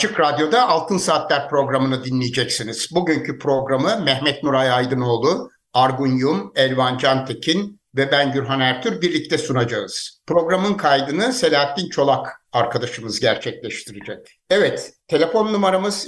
[0.00, 2.88] Açık Radyo'da Altın Saatler programını dinleyeceksiniz.
[2.94, 10.20] Bugünkü programı Mehmet Nuray Aydınoğlu, Argun Yum, Elvan Cantekin ve ben Gürhan Ertür birlikte sunacağız.
[10.26, 14.38] Programın kaydını Selahattin Çolak arkadaşımız gerçekleştirecek.
[14.50, 16.06] Evet, telefon numaramız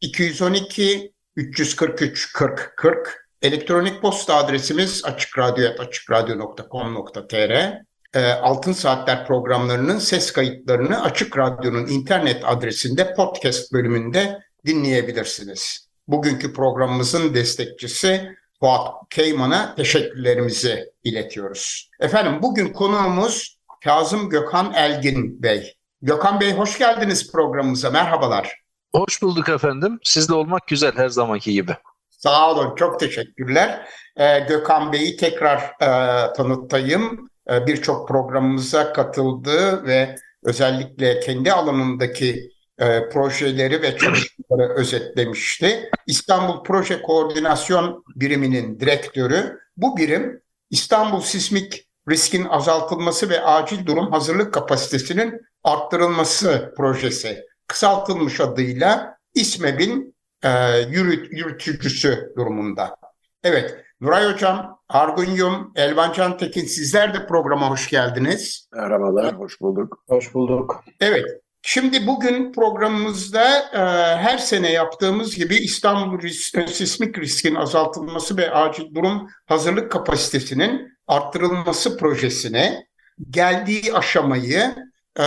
[0.00, 3.26] 212 343 40 40.
[3.42, 13.72] Elektronik posta adresimiz açıkradyo.com.tr e, Altın Saatler programlarının ses kayıtlarını Açık Radyo'nun internet adresinde podcast
[13.72, 15.88] bölümünde dinleyebilirsiniz.
[16.08, 21.90] Bugünkü programımızın destekçisi Fuat Keyman'a teşekkürlerimizi iletiyoruz.
[22.00, 25.74] Efendim bugün konuğumuz Kazım Gökhan Elgin Bey.
[26.02, 27.90] Gökhan Bey hoş geldiniz programımıza.
[27.90, 28.60] Merhabalar.
[28.94, 29.98] Hoş bulduk efendim.
[30.02, 31.76] Sizle olmak güzel her zamanki gibi.
[32.10, 32.74] Sağ olun.
[32.74, 33.88] Çok teşekkürler.
[34.16, 35.86] Ee, Gökhan Bey'i tekrar e,
[36.32, 37.30] tanıtayım.
[37.50, 45.90] E, birçok programımıza katıldı ve özellikle kendi alanındaki e, projeleri ve çalışmaları özetlemişti.
[46.06, 49.58] İstanbul Proje Koordinasyon Biriminin direktörü.
[49.76, 57.44] Bu birim İstanbul sismik riskin azaltılması ve acil durum hazırlık kapasitesinin arttırılması projesi.
[57.66, 62.96] Kısaltılmış adıyla İSMEB'in e, yürüt, yürütücüsü durumunda.
[63.44, 68.68] Evet, Nuray Hocam, Argunyum, Elvan Can Tekin sizler de programa hoş geldiniz.
[68.72, 70.04] Merhabalar, hoş bulduk.
[70.08, 70.84] Hoş bulduk.
[71.00, 71.26] Evet,
[71.62, 73.78] şimdi bugün programımızda e,
[74.16, 80.88] her sene yaptığımız gibi İstanbul risk, e, sismik riskin azaltılması ve acil durum hazırlık kapasitesinin
[81.06, 82.86] arttırılması projesine
[83.30, 84.74] geldiği aşamayı
[85.18, 85.24] e,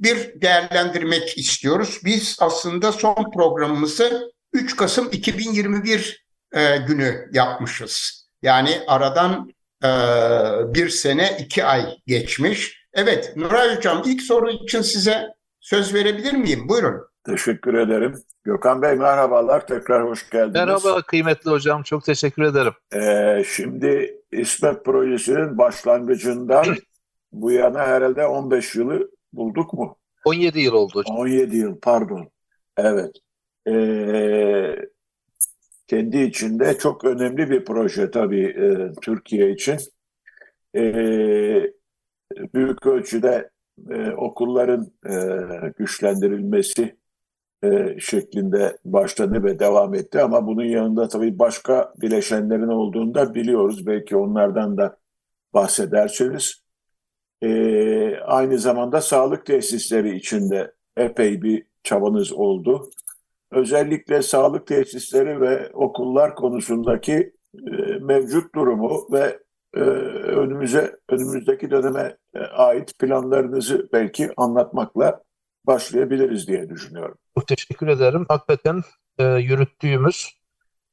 [0.00, 2.00] bir değerlendirmek istiyoruz.
[2.04, 8.26] Biz aslında son programımızı 3 Kasım 2021 e, günü yapmışız.
[8.42, 9.50] Yani aradan
[9.84, 9.88] e,
[10.74, 12.86] bir sene iki ay geçmiş.
[12.92, 15.26] Evet Nuray Hocam ilk soru için size
[15.60, 16.68] söz verebilir miyim?
[16.68, 17.08] Buyurun.
[17.26, 18.14] Teşekkür ederim.
[18.44, 19.66] Gökhan Bey merhabalar.
[19.66, 20.54] Tekrar hoş geldiniz.
[20.54, 21.82] Merhaba kıymetli hocam.
[21.82, 22.72] Çok teşekkür ederim.
[22.94, 26.66] Ee, şimdi İsmet Projesi'nin başlangıcından
[27.32, 29.96] bu yana herhalde 15 yılı bulduk mu?
[30.24, 31.16] 17 yıl oldu hocam.
[31.16, 32.28] 17 yıl pardon.
[32.76, 33.12] Evet.
[33.68, 34.76] Ee,
[35.86, 39.78] kendi içinde çok önemli bir proje tabii e, Türkiye için.
[40.76, 40.82] E,
[42.54, 43.50] büyük ölçüde
[43.90, 45.14] e, okulların e,
[45.78, 46.96] güçlendirilmesi
[47.64, 53.86] e, şeklinde başladı ve devam etti ama bunun yanında tabii başka bileşenlerin olduğunu da biliyoruz.
[53.86, 54.96] Belki onlardan da
[55.54, 56.62] bahsedersiniz.
[57.42, 62.90] E, aynı zamanda sağlık tesisleri içinde epey bir çabanız oldu
[63.50, 67.70] özellikle sağlık tesisleri ve okullar konusundaki e,
[68.00, 69.38] mevcut durumu ve
[69.74, 75.22] e, önümüze önümüzdeki döneme e, ait planlarınızı belki anlatmakla
[75.66, 77.18] başlayabiliriz diye düşünüyorum.
[77.46, 78.26] Teşekkür ederim.
[78.28, 78.82] Hakikaten
[79.38, 80.36] yürüttüğümüz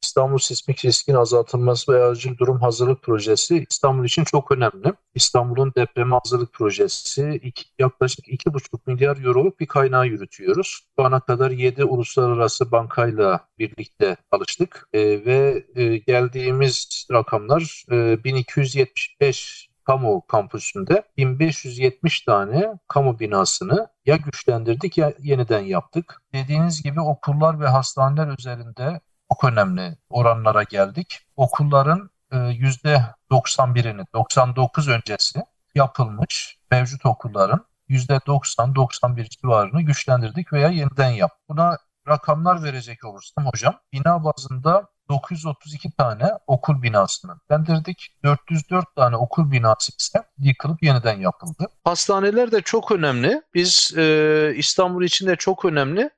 [0.03, 4.93] İstanbul Sismik Riskin Azaltılması ve Acil Durum Hazırlık Projesi İstanbul için çok önemli.
[5.15, 10.67] İstanbul'un depreme hazırlık projesi iki, yaklaşık 2,5 milyar euroluk bir kaynağı yürütüyoruz.
[10.95, 19.69] Şu ana kadar 7 uluslararası bankayla birlikte çalıştık e, ve e, geldiğimiz rakamlar e, 1275
[19.83, 26.21] kamu kampüsünde 1570 tane kamu binasını ya güçlendirdik ya yeniden yaptık.
[26.33, 29.01] Dediğiniz gibi okullar ve hastaneler üzerinde
[29.33, 31.19] çok önemli oranlara geldik.
[31.35, 35.39] Okulların %91'ini, e, 99 öncesi
[35.75, 41.31] yapılmış mevcut okulların %90-91 civarını güçlendirdik veya yeniden yap.
[41.49, 41.77] Buna
[42.07, 48.15] rakamlar verecek olursam hocam, bina bazında 932 tane okul binasını güçlendirdik.
[48.23, 51.67] 404 tane okul binası ise yıkılıp yeniden yapıldı.
[51.83, 53.41] Hastaneler de çok önemli.
[53.53, 56.09] Biz e, İstanbul için de çok önemli.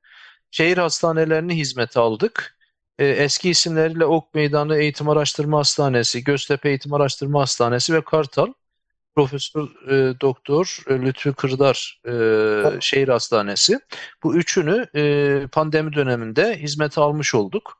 [0.52, 2.55] Şehir hastanelerini hizmete aldık
[3.00, 8.54] e, eski isimleriyle Ok Meydanı Eğitim Araştırma Hastanesi, Göztepe Eğitim Araştırma Hastanesi ve Kartal
[9.16, 13.80] Profesör e, Doktor e, Lütfü Kırdar e, Şehir Hastanesi.
[14.24, 17.80] Bu üçünü e, pandemi döneminde hizmete almış olduk.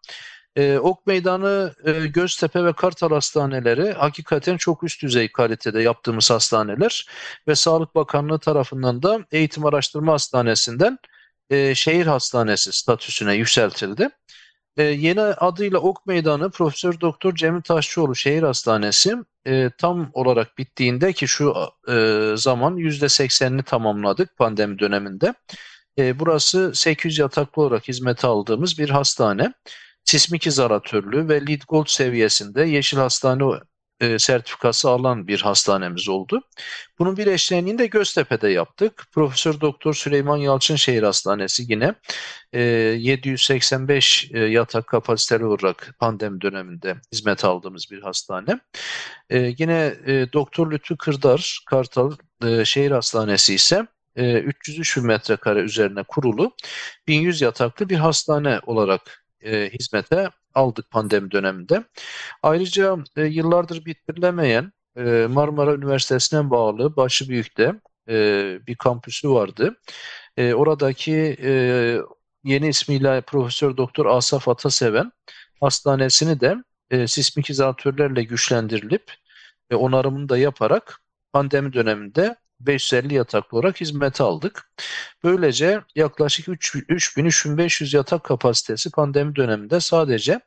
[0.56, 7.08] E, ok Meydanı, e, Göztepe ve Kartal hastaneleri hakikaten çok üst düzey kalitede yaptığımız hastaneler
[7.48, 10.98] ve Sağlık Bakanlığı tarafından da Eğitim Araştırma Hastanesi'nden
[11.50, 14.10] e, şehir hastanesi statüsüne yükseltildi.
[14.78, 19.16] E, yeni adıyla Ok Meydanı Profesör Doktor Cemil Taşçıoğlu Şehir Hastanesi
[19.48, 21.54] e, tam olarak bittiğinde ki şu
[21.88, 21.94] e,
[22.38, 25.34] zaman %80'ini tamamladık pandemi döneminde.
[25.98, 29.54] E, burası 800 yataklı olarak hizmete aldığımız bir hastane.
[30.04, 33.44] Sismik izolatörlü ve LEED Gold seviyesinde Yeşil Hastane
[34.00, 36.42] e, sertifikası alan bir hastanemiz oldu.
[37.00, 39.04] Bunun bir eşleğini de Göztepe'de yaptık.
[39.12, 41.96] Profesör Doktor Süleyman Yalçın Şehir Hastanesi yine
[42.54, 48.60] e, 785 e, yatak kapasiteli olarak pandemi döneminde hizmet aldığımız bir hastane.
[49.30, 52.12] E, yine e, Doktor Lütfü Kırdar Kartal
[52.46, 56.56] e, Şehir Hastanesi ise 303 e, metrekare üzerine kurulu
[57.08, 61.84] 1100 yataklı bir hastane olarak e, hizmete aldık pandemi döneminde.
[62.44, 67.74] Ayrıca e, yıllardır bitirilemeyen e, Marmara Üniversitesi'ne bağlı Başıbüyük'te
[68.10, 68.16] e,
[68.68, 69.78] bir kampüsü vardı.
[70.38, 71.52] E, oradaki e,
[72.44, 75.12] yeni ismiyle Profesör Doktor Asaf Ataseven
[75.60, 76.56] hastanesini de
[76.92, 79.12] e, sismik izolatörlerle güçlendirilip
[79.70, 81.02] e, onarımını da yaparak
[81.34, 82.36] pandemi döneminde
[82.66, 84.72] 550 yataklı olarak hizmete aldık.
[85.24, 90.40] Böylece yaklaşık 3000-3500 yatak kapasitesi pandemi döneminde sadece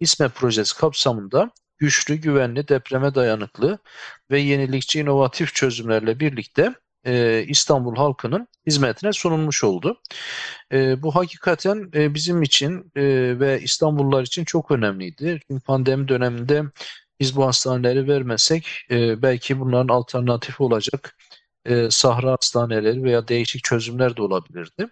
[0.00, 3.78] İSME projesi kapsamında güçlü, güvenli, depreme dayanıklı
[4.30, 6.74] ve yenilikçi inovatif çözümlerle birlikte
[7.06, 10.00] e, İstanbul halkının hizmetine sunulmuş oldu.
[10.72, 13.02] E, bu hakikaten e, bizim için e,
[13.40, 15.40] ve İstanbullular için çok önemliydi.
[15.48, 16.62] Çünkü pandemi döneminde
[17.20, 21.16] biz bu hastaneleri vermesek e, belki bunların alternatifi olacak
[21.64, 24.88] e, sahra hastaneleri veya değişik çözümler de olabilirdi.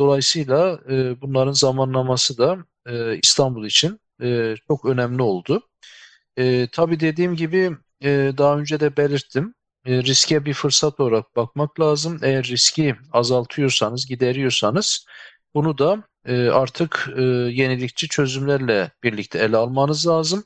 [0.00, 5.68] Dolayısıyla e, bunların zamanlaması da e, İstanbul için e, çok önemli oldu.
[6.36, 9.54] E, tabii dediğim gibi e, daha önce de belirttim.
[9.86, 12.20] E, riske bir fırsat olarak bakmak lazım.
[12.22, 15.06] Eğer riski azaltıyorsanız, gideriyorsanız
[15.54, 20.44] bunu da e, artık e, yenilikçi çözümlerle birlikte ele almanız lazım.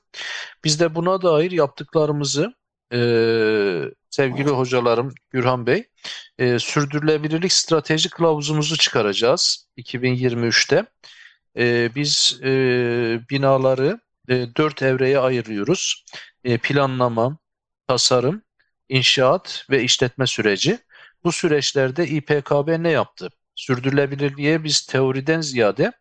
[0.64, 2.54] Biz de buna dair yaptıklarımızı
[2.92, 2.98] e,
[4.10, 5.84] sevgili hocalarım Gürhan Bey
[6.38, 10.86] e, sürdürülebilirlik strateji kılavuzumuzu çıkaracağız 2023'te.
[11.58, 12.50] E, biz e,
[13.30, 16.04] binaları e, dört evreye ayırıyoruz.
[16.44, 17.38] E, planlama,
[17.88, 18.42] tasarım,
[18.88, 20.78] inşaat ve işletme süreci.
[21.24, 23.28] Bu süreçlerde İPKB ne yaptı?
[23.54, 25.92] Sürdürülebilirliğe biz teoriden ziyade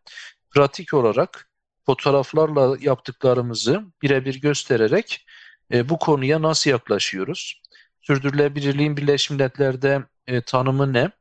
[0.50, 1.50] pratik olarak
[1.86, 5.26] fotoğraflarla yaptıklarımızı birebir göstererek
[5.74, 7.62] e, bu konuya nasıl yaklaşıyoruz?
[8.02, 11.12] Sürdürülebilirliğin Birleşmiş Milletler'de e, tanımı ne?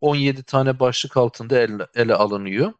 [0.00, 2.72] 17 tane başlık altında ele, ele alınıyor.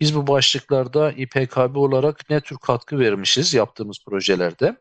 [0.00, 4.76] Biz bu başlıklarda İPKB olarak ne tür katkı vermişiz yaptığımız projelerde?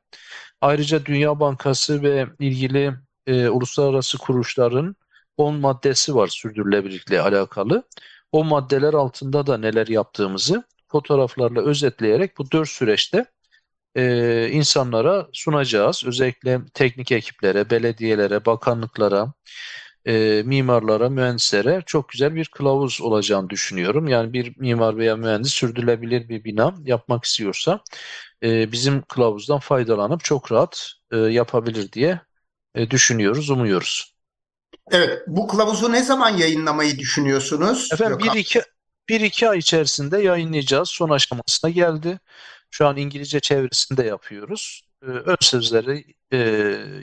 [0.62, 2.94] Ayrıca Dünya Bankası ve ilgili
[3.28, 4.96] e, uluslararası kuruluşların
[5.38, 7.84] 10 maddesi var sürdürülebilirlikle alakalı.
[8.32, 13.26] O maddeler altında da neler yaptığımızı fotoğraflarla özetleyerek bu dört süreçte
[13.96, 16.04] e, insanlara sunacağız.
[16.06, 19.34] Özellikle teknik ekiplere, belediyelere, bakanlıklara,
[20.06, 24.08] e, mimarlara, mühendislere çok güzel bir kılavuz olacağını düşünüyorum.
[24.08, 27.80] Yani bir mimar veya mühendis sürdürülebilir bir bina yapmak istiyorsa
[28.44, 32.22] e, bizim kılavuzdan faydalanıp çok rahat e, yapabilir diye
[32.76, 34.16] e, düşünüyoruz, umuyoruz.
[34.92, 37.90] Evet, bu kılavuzu ne zaman yayınlamayı düşünüyorsunuz?
[37.94, 38.62] Efendim bir iki,
[39.10, 40.90] bir iki ay içerisinde yayınlayacağız.
[40.90, 42.20] Son aşamasına geldi.
[42.72, 44.82] Şu an İngilizce çevirisinde yapıyoruz.
[45.04, 46.38] E, ön sözleri e,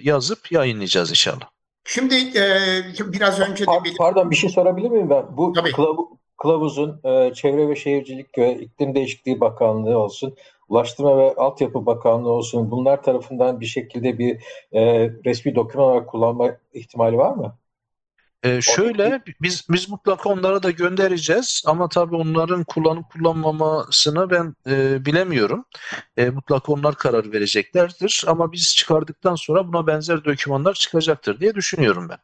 [0.02, 1.50] yazıp yayınlayacağız inşallah.
[1.85, 3.66] Şimdi e, biraz önce de...
[3.66, 5.37] Pardon, pardon bir şey sorabilir miyim ben?
[5.37, 10.37] Bu kılavu, kılavuzun e, Çevre ve Şehircilik ve İklim Değişikliği Bakanlığı olsun,
[10.68, 14.42] Ulaştırma ve Altyapı Bakanlığı olsun bunlar tarafından bir şekilde bir
[14.73, 17.58] e, resmi doküman olarak kullanma ihtimali var mı?
[18.47, 25.07] Ee, şöyle biz biz mutlaka onlara da göndereceğiz ama tabii onların kullanıp kullanmamasını ben e,
[25.07, 25.65] bilemiyorum.
[26.17, 32.09] E, mutlaka onlar karar vereceklerdir ama biz çıkardıktan sonra buna benzer dokümanlar çıkacaktır diye düşünüyorum
[32.09, 32.19] ben.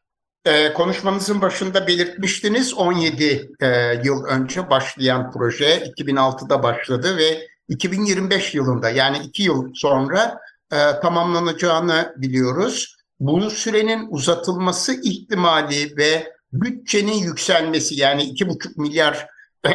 [0.52, 3.68] E, konuşmanızın başında belirtmiştiniz 17 e,
[4.04, 10.38] yıl önce başlayan proje 2006'da başladı ve 2025 yılında yani 2 yıl sonra
[10.72, 19.26] e, tamamlanacağını biliyoruz bu sürenin uzatılması ihtimali ve bütçenin yükselmesi yani iki buçuk milyar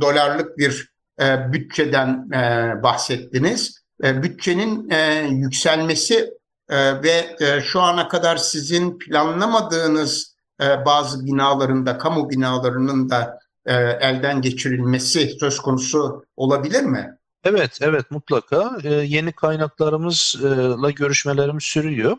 [0.00, 0.88] dolarlık bir
[1.20, 3.82] e, bütçeden e, bahsettiniz.
[4.04, 6.30] E, bütçenin e, yükselmesi
[6.68, 13.74] e, ve e, şu ana kadar sizin planlamadığınız e, bazı binalarında, kamu binalarının da e,
[13.74, 17.16] elden geçirilmesi söz konusu olabilir mi?
[17.46, 18.78] Evet, evet mutlaka.
[18.84, 22.16] Ee, yeni kaynaklarımızla görüşmelerimiz sürüyor.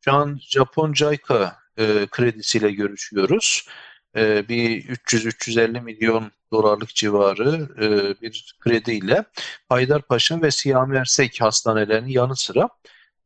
[0.00, 3.68] Şu an Japon JICA e, kredisiyle görüşüyoruz.
[4.16, 9.24] E, bir 300-350 milyon dolarlık civarı e, bir krediyle
[9.68, 12.68] Haydarpaşa ve Siyami Ersek hastanelerinin yanı sıra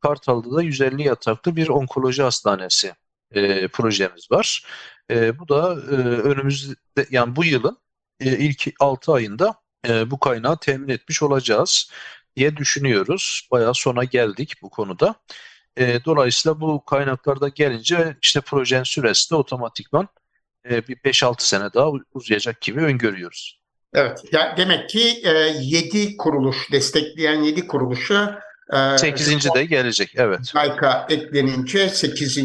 [0.01, 2.93] Kartal'da da 150 yataklı bir onkoloji hastanesi
[3.31, 4.65] e, projemiz var.
[5.09, 6.75] E, bu da e, önümüzde
[7.09, 7.77] yani bu yılın
[8.19, 9.55] e, ilk 6 ayında
[9.87, 11.91] e, bu kaynağı temin etmiş olacağız
[12.35, 13.47] diye düşünüyoruz.
[13.51, 15.15] Bayağı sona geldik bu konuda.
[15.77, 20.07] E, dolayısıyla bu kaynaklarda gelince işte projenin süresi de otomatikman
[20.69, 23.59] e, bir 5-6 sene daha uzayacak gibi öngörüyoruz.
[23.93, 25.29] Evet, yani demek ki e,
[25.61, 28.39] 7 kuruluş, destekleyen 7 kuruluşa
[28.97, 29.45] 8.
[29.45, 30.39] E, de gelecek, evet.
[30.45, 32.37] Sayka eklenince 8.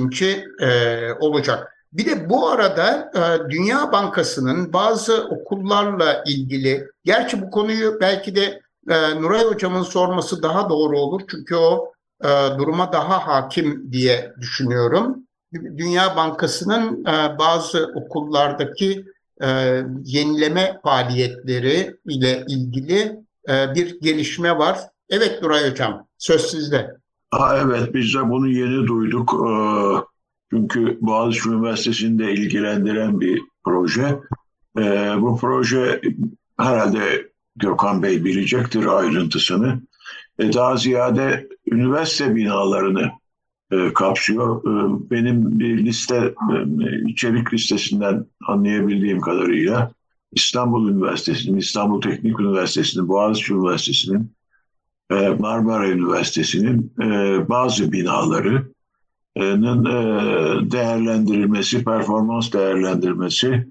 [0.60, 1.74] E, olacak.
[1.92, 8.60] Bir de bu arada e, Dünya Bankası'nın bazı okullarla ilgili, gerçi bu konuyu belki de
[8.90, 11.20] e, Nuray Hocam'ın sorması daha doğru olur.
[11.30, 11.92] Çünkü o
[12.24, 15.16] e, duruma daha hakim diye düşünüyorum.
[15.54, 19.04] Dünya Bankası'nın e, bazı okullardaki
[19.42, 19.48] e,
[20.04, 23.16] yenileme faaliyetleri ile ilgili
[23.48, 24.78] e, bir gelişme var.
[25.10, 26.98] Evet Nuray Hocam, söz sizde.
[27.30, 29.34] Ha, evet, biz de bunu yeni duyduk.
[29.34, 29.52] Ee,
[30.50, 34.18] çünkü Boğaziçi Üniversitesi'nde ilgilendiren bir proje.
[34.78, 36.00] Ee, bu proje
[36.58, 39.80] herhalde Gökhan Bey bilecektir ayrıntısını.
[40.38, 43.10] Ee, daha ziyade üniversite binalarını
[43.70, 44.62] e, kapsıyor.
[44.62, 49.92] E, benim bir liste, e, içerik listesinden anlayabildiğim kadarıyla
[50.32, 54.32] İstanbul Üniversitesi'nin, İstanbul Teknik Üniversitesi'nin, Boğaziçi Üniversitesi'nin,
[55.10, 63.66] e, Marmara Üniversitesi'nin e, bazı binalarının e, değerlendirilmesi, performans değerlendirmesi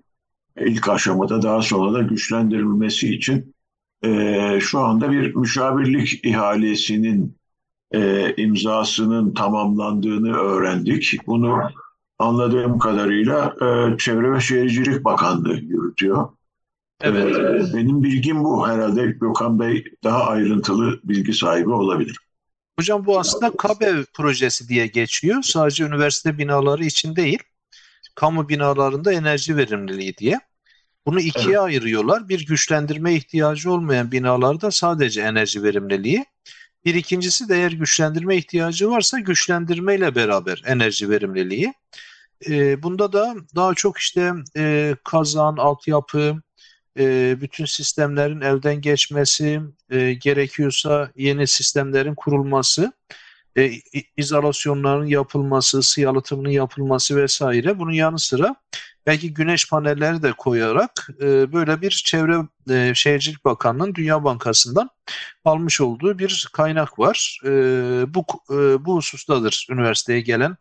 [0.59, 3.55] ilk aşamada daha sonra da güçlendirilmesi için
[4.04, 7.38] e, şu anda bir müşavirlik ihalesinin
[7.92, 11.27] e, imzasının tamamlandığını öğrendik.
[11.27, 11.60] Bunu
[12.20, 16.30] anladığım kadarıyla e, Çevre ve Şehircilik Bakanlığı yürütüyor.
[17.01, 17.36] Evet.
[17.36, 18.68] E, benim bilgim bu.
[18.68, 22.18] Herhalde Gökhan Bey daha ayrıntılı bilgi sahibi olabilir.
[22.80, 25.44] Hocam bu aslında KABEV projesi diye geçiyor.
[25.44, 27.39] Sadece üniversite binaları için değil,
[28.16, 30.39] kamu binalarında enerji verimliliği diye.
[31.07, 31.59] Bunu ikiye evet.
[31.59, 32.29] ayırıyorlar.
[32.29, 36.25] Bir güçlendirme ihtiyacı olmayan binalarda sadece enerji verimliliği.
[36.85, 41.73] Bir ikincisi de eğer güçlendirme ihtiyacı varsa güçlendirmeyle beraber enerji verimliliği.
[42.49, 46.41] E, bunda da daha çok işte e, kazan, altyapı,
[46.99, 52.93] e, bütün sistemlerin elden geçmesi, e, gerekiyorsa yeni sistemlerin kurulması,
[53.57, 53.71] e,
[54.17, 57.79] izolasyonların yapılması, ısı yalıtımının yapılması vesaire.
[57.79, 58.55] Bunun yanı sıra
[59.07, 62.37] belki güneş panelleri de koyarak e, böyle bir çevre
[62.69, 64.89] e, şehircilik bakanlığının Dünya Bankası'ndan
[65.45, 67.39] almış olduğu bir kaynak var.
[67.45, 67.49] E,
[68.13, 70.55] bu e, bu husustadır üniversiteye gelen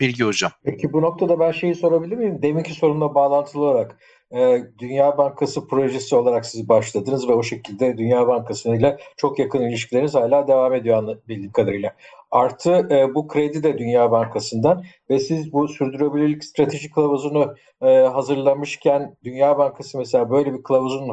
[0.00, 0.50] bilgi hocam.
[0.64, 2.42] Peki bu noktada ben şeyi sorabilir miyim?
[2.42, 3.96] Deminki sorunla bağlantılı olarak
[4.34, 9.62] e, Dünya Bankası projesi olarak siz başladınız ve o şekilde Dünya Bankası ile çok yakın
[9.62, 11.90] ilişkileriniz hala devam ediyor bildiğim kadarıyla.
[12.30, 19.16] Artı e, bu kredi de Dünya Bankası'ndan ve siz bu sürdürülebilirlik strateji kılavuzunu e, hazırlamışken
[19.24, 21.10] Dünya Bankası mesela böyle bir kılavuzun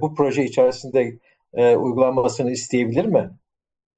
[0.00, 1.18] bu proje içerisinde
[1.56, 3.30] uygulanmasını isteyebilir mi?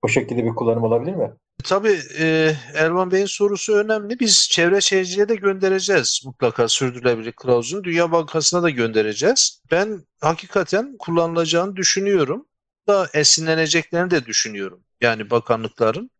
[0.02, 1.30] O şekilde bir kullanım olabilir mi?
[1.64, 4.20] Tabii e, Erman Bey'in sorusu önemli.
[4.20, 7.84] Biz çevre şehirciliğe de göndereceğiz mutlaka sürdürülebilirlik kılavuzunu.
[7.84, 9.62] Dünya Bankası'na da göndereceğiz.
[9.70, 12.46] Ben hakikaten kullanılacağını düşünüyorum.
[12.88, 14.84] Da esinleneceklerini de düşünüyorum.
[15.00, 16.10] Yani bakanlıkların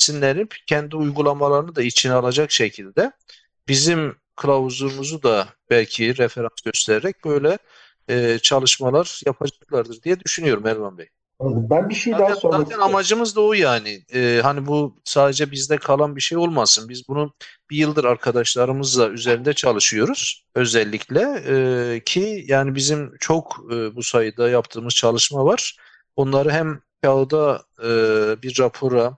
[0.00, 3.12] esinlenip kendi uygulamalarını da içine alacak şekilde
[3.68, 7.58] bizim kılavuzumuzu da belki referans göstererek böyle
[8.08, 11.08] e, çalışmalar yapacaklardır diye düşünüyorum Erman Bey.
[11.40, 14.04] Ben bir şey zaten, daha sormak Zaten amacımız da o yani.
[14.14, 16.88] Ee, hani bu sadece bizde kalan bir şey olmasın.
[16.88, 17.34] Biz bunu
[17.70, 20.44] bir yıldır arkadaşlarımızla üzerinde çalışıyoruz.
[20.54, 25.76] Özellikle e, ki yani bizim çok e, bu sayıda yaptığımız çalışma var.
[26.16, 27.88] Onları hem kağıda e,
[28.42, 29.16] bir rapora,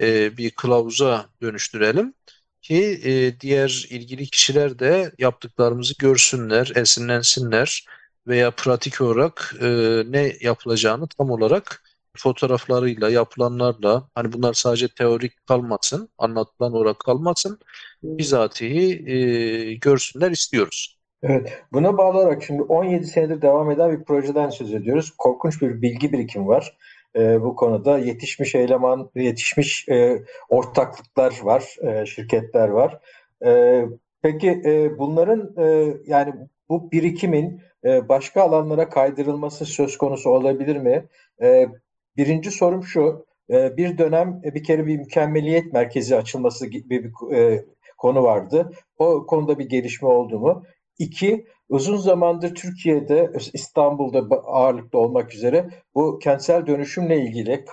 [0.00, 2.14] e, bir kılavuza dönüştürelim
[2.62, 7.86] ki e, diğer ilgili kişiler de yaptıklarımızı görsünler, esinlensinler
[8.30, 9.66] veya pratik olarak e,
[10.10, 11.82] ne yapılacağını tam olarak
[12.16, 17.58] fotoğraflarıyla, yapılanlarla hani bunlar sadece teorik kalmasın, anlatılan olarak kalmasın,
[18.02, 21.00] bizatihi e, görsünler istiyoruz.
[21.22, 25.10] Evet, buna bağlı olarak şimdi 17 senedir devam eden bir projeden söz ediyoruz.
[25.18, 26.76] Korkunç bir bilgi birikimi var.
[27.16, 33.00] E, bu konuda yetişmiş eleman, yetişmiş e, ortaklıklar var, e, şirketler var.
[33.44, 33.84] E,
[34.22, 36.34] peki e, bunların e, yani
[36.68, 41.06] bu birikimin e, başka alanlara kaydırılması söz konusu olabilir mi?
[41.42, 41.68] E,
[42.16, 47.36] birinci sorum şu, e, bir dönem e, bir kere bir mükemmeliyet merkezi açılması gibi bir
[47.36, 47.64] e,
[47.98, 48.72] konu vardı.
[48.98, 50.64] O konuda bir gelişme oldu mu?
[50.98, 57.64] İki, uzun zamandır Türkiye'de, İstanbul'da ağırlıklı olmak üzere bu kentsel dönüşümle ilgili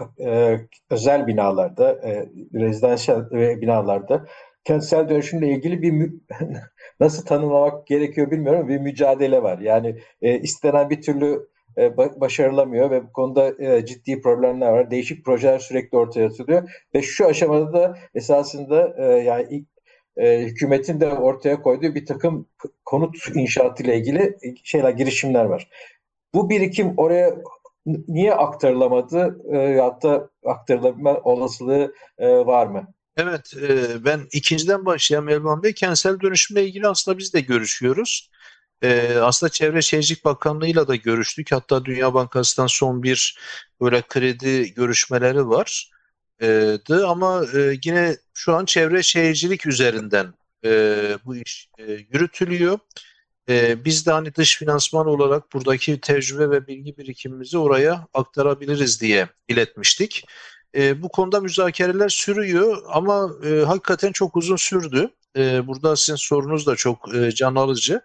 [0.90, 4.26] özel binalarda, e, rezidansiyel binalarda
[4.64, 5.92] kentsel dönüşümle ilgili bir
[7.00, 9.60] nasıl tanımlamak gerekiyor bilmiyorum bir mücadele var.
[9.60, 14.92] Yani e, istenen bir türlü e, başarılamıyor ve bu konuda e, ciddi problemler var.
[14.92, 19.68] Değişik projeler sürekli ortaya atılıyor ve şu aşamada da esasında e, yani ilk
[20.18, 22.48] e, hükümetin de ortaya koyduğu bir takım
[22.86, 25.70] konut inşaatı ile ilgili şeyler girişimler var.
[26.34, 27.36] Bu birikim oraya
[28.08, 29.38] niye aktarılamadı?
[29.54, 32.88] E, hatta aktarılabilme olasılığı e, var mı?
[33.18, 35.74] Evet, e, ben ikinciden başlayayım Elvan Bey.
[35.74, 38.30] Kentsel dönüşümle ilgili aslında biz de görüşüyoruz.
[38.82, 41.52] E, aslında Çevre Şehircilik Bakanlığı'yla da görüştük.
[41.52, 43.38] Hatta Dünya Bankası'ndan son bir
[43.82, 45.92] böyle kredi görüşmeleri var.
[46.42, 47.44] E, ama
[47.84, 50.34] yine şu an çevre şehircilik üzerinden
[51.26, 51.70] bu iş
[52.14, 52.80] yürütülüyor.
[53.86, 60.26] Biz de hani dış finansman olarak buradaki tecrübe ve bilgi birikimimizi oraya aktarabiliriz diye iletmiştik.
[60.76, 65.10] E, bu konuda müzakereler sürüyor ama e, hakikaten çok uzun sürdü.
[65.38, 68.02] E, burada sizin sorunuz da çok e, can alıcı.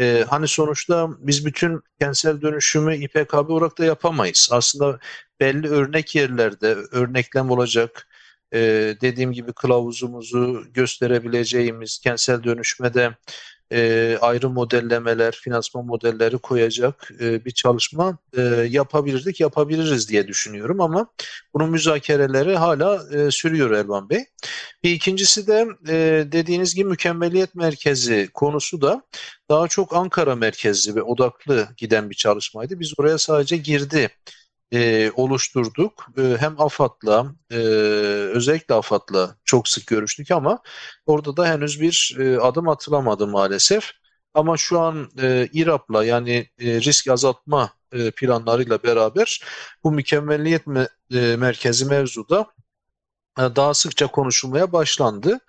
[0.00, 4.48] E, hani sonuçta biz bütün kentsel dönüşümü İPKB olarak da yapamayız.
[4.52, 4.98] Aslında
[5.40, 8.08] belli örnek yerlerde örneklem olacak
[8.54, 8.58] e,
[9.00, 13.16] dediğim gibi kılavuzumuzu gösterebileceğimiz kentsel dönüşmede
[13.72, 21.06] e, ayrı modellemeler, finansman modelleri koyacak e, bir çalışma e, yapabilirdik, yapabiliriz diye düşünüyorum ama
[21.54, 24.24] bunun müzakereleri hala e, sürüyor Elvan Bey.
[24.82, 29.02] Bir ikincisi de e, dediğiniz gibi mükemmeliyet merkezi konusu da
[29.50, 32.80] daha çok Ankara merkezli ve odaklı giden bir çalışmaydı.
[32.80, 34.10] Biz oraya sadece girdi
[34.72, 36.06] e, oluşturduk.
[36.18, 37.56] E, hem AFAD'la e,
[38.34, 40.58] özellikle AFAD'la çok sık görüştük ama
[41.06, 43.90] orada da henüz bir e, adım atılamadı maalesef.
[44.34, 49.42] Ama şu an e, İRAP'la yani e, risk azaltma e, planlarıyla beraber
[49.84, 52.46] bu mükemmelliyet me, e, merkezi mevzuda
[53.38, 55.40] e, daha sıkça konuşulmaya başlandı.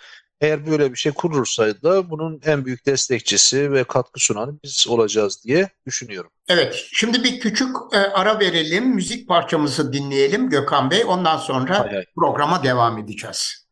[0.41, 5.43] Eğer böyle bir şey kurulursa da bunun en büyük destekçisi ve katkı sunan biz olacağız
[5.43, 6.32] diye düşünüyorum.
[6.47, 11.04] Evet, şimdi bir küçük e, ara verelim, müzik parçamızı dinleyelim Gökhan Bey.
[11.08, 12.06] Ondan sonra hay hay.
[12.15, 13.69] programa devam edeceğiz.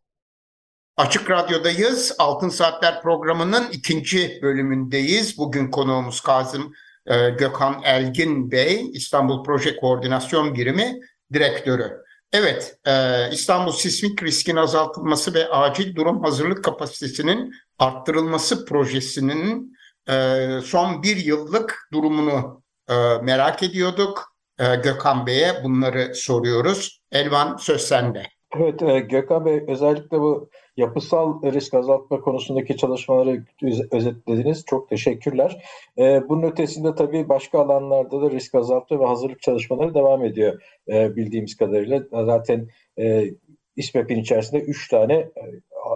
[0.98, 2.16] Açık Radyo'dayız.
[2.20, 5.38] Altın Saatler programının ikinci bölümündeyiz.
[5.38, 6.74] Bugün konuğumuz Kazım
[7.06, 11.00] e, Gökhan Elgin Bey, İstanbul Proje Koordinasyon Birimi
[11.34, 12.07] Direktörü.
[12.34, 12.92] Evet, e,
[13.32, 19.78] İstanbul sismik riskin azaltılması ve acil durum hazırlık kapasitesinin arttırılması projesinin
[20.10, 24.34] e, son bir yıllık durumunu e, merak ediyorduk.
[24.60, 27.02] E, Gökhan Bey'e bunları soruyoruz.
[27.12, 28.24] Elvan söz sende.
[28.56, 33.44] Evet, e, Gökhan Bey özellikle bu yapısal risk azaltma konusundaki çalışmaları
[33.92, 34.66] özetlediniz.
[34.66, 35.64] Çok teşekkürler.
[35.98, 41.16] E, bunun ötesinde tabii başka alanlarda da risk azaltma ve hazırlık çalışmaları devam ediyor e,
[41.16, 42.04] bildiğimiz kadarıyla.
[42.12, 42.68] Zaten
[43.00, 43.26] e,
[43.76, 45.44] İSMEP'in içerisinde üç tane e,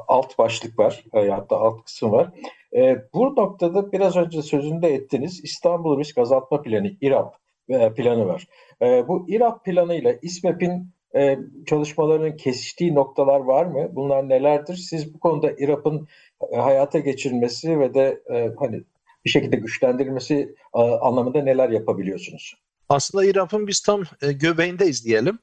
[0.08, 2.30] alt başlık var, e, hatta alt kısım var.
[2.76, 7.36] E, bu noktada biraz önce sözünde ettiniz İstanbul Risk Azaltma Planı, İRAP
[7.70, 8.48] e, planı var.
[8.82, 13.90] E, bu İRAP planıyla İSMEP'in e, çalışmalarının kesiştiği noktalar var mı?
[13.92, 14.76] Bunlar nelerdir?
[14.76, 16.08] Siz bu konuda İRAP'ın
[16.52, 18.84] e, hayata geçirilmesi ve de e, hani
[19.26, 22.56] bir şekilde güçlendirilmesi e, anlamında neler yapabiliyorsunuz?
[22.90, 25.40] Aslında İRAP'ın biz tam e, göbeğindeyiz diyelim.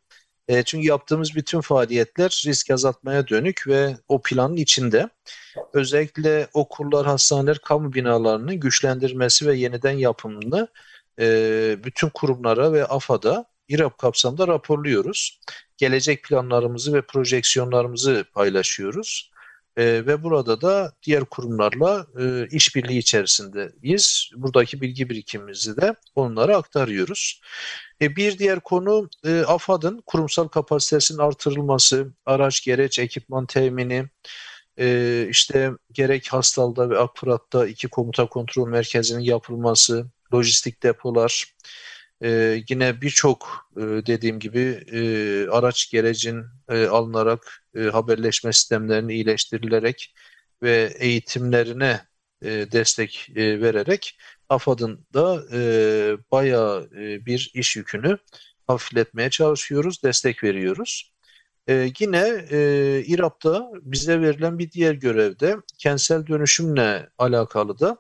[0.49, 5.09] E, çünkü yaptığımız bütün faaliyetler risk azaltmaya dönük ve o planın içinde.
[5.73, 10.69] Özellikle okullar, hastaneler, kamu binalarının güçlendirmesi ve yeniden yapımını
[11.21, 11.25] e,
[11.85, 15.41] bütün kurumlara ve AFAD'a İRAP kapsamında raporluyoruz.
[15.77, 19.31] Gelecek planlarımızı ve projeksiyonlarımızı paylaşıyoruz.
[19.77, 24.31] E, ve burada da diğer kurumlarla e, işbirliği içerisindeyiz.
[24.37, 27.41] Buradaki bilgi birikimimizi de onlara aktarıyoruz.
[28.03, 34.09] E, bir diğer konu e, AFAD'ın kurumsal kapasitesinin artırılması, araç, gereç, ekipman temini,
[34.79, 41.45] e, işte gerek Hastal'da ve Akfırat'ta iki komuta kontrol merkezinin yapılması, lojistik depolar,
[42.25, 45.01] e, yine birçok e, dediğim gibi e,
[45.51, 50.15] araç gerecin e, alınarak e, haberleşme sistemlerini iyileştirilerek
[50.63, 52.01] ve eğitimlerine
[52.43, 55.61] e, destek e, vererek AFAD'ın da e,
[56.33, 58.19] bayağı e, bir iş yükünü
[58.67, 61.13] hafifletmeye çalışıyoruz, destek veriyoruz.
[61.69, 62.59] E, yine e,
[63.07, 67.99] İRAP'ta bize verilen bir diğer görevde kentsel dönüşümle alakalı da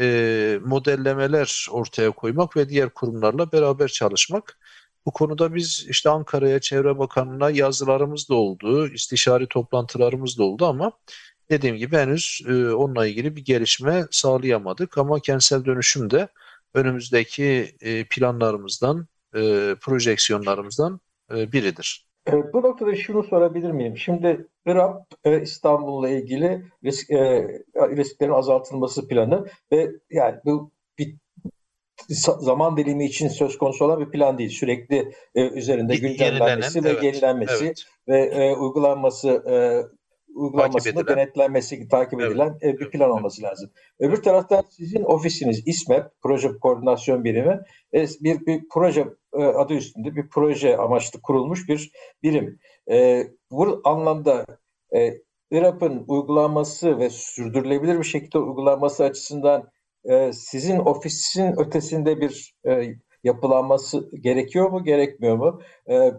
[0.00, 4.58] e, modellemeler ortaya koymak ve diğer kurumlarla beraber çalışmak.
[5.06, 10.92] Bu konuda biz işte Ankara'ya, Çevre Bakanlığı'na yazılarımız da oldu, istişare toplantılarımız da oldu ama
[11.50, 14.98] dediğim gibi henüz e, onunla ilgili bir gelişme sağlayamadık.
[14.98, 16.28] Ama kentsel dönüşüm de
[16.74, 21.00] önümüzdeki e, planlarımızdan, e, projeksiyonlarımızdan
[21.34, 22.07] e, biridir.
[22.32, 23.96] Evet, bu noktada şunu sorabilir miyim?
[23.96, 31.16] Şimdi IRAP e, İstanbul'la ilgili risk, e, risklerin azaltılması planı ve yani bu bir
[32.18, 34.50] zaman dilimi için söz konusu olan bir plan değil.
[34.50, 37.84] Sürekli e, üzerinde güncellenmesi ve evet, yenilenmesi evet.
[38.08, 39.54] ve e, uygulanması e,
[40.34, 42.80] uygulanmasında denetlenmesi, takip edilen evet.
[42.80, 43.70] bir plan olması lazım.
[43.98, 47.60] Öbür taraftan sizin ofisiniz İSMEP, Proje Koordinasyon Birimi,
[47.94, 52.58] e, bir, bir proje e, adı üstünde bir proje amaçlı kurulmuş bir birim.
[52.90, 54.46] E, bu anlamda
[55.50, 59.68] IRAP'ın uygulanması ve sürdürülebilir bir şekilde uygulanması açısından
[60.32, 62.54] sizin ofisin ötesinde bir
[63.28, 65.60] yapılanması gerekiyor mu, gerekmiyor mu?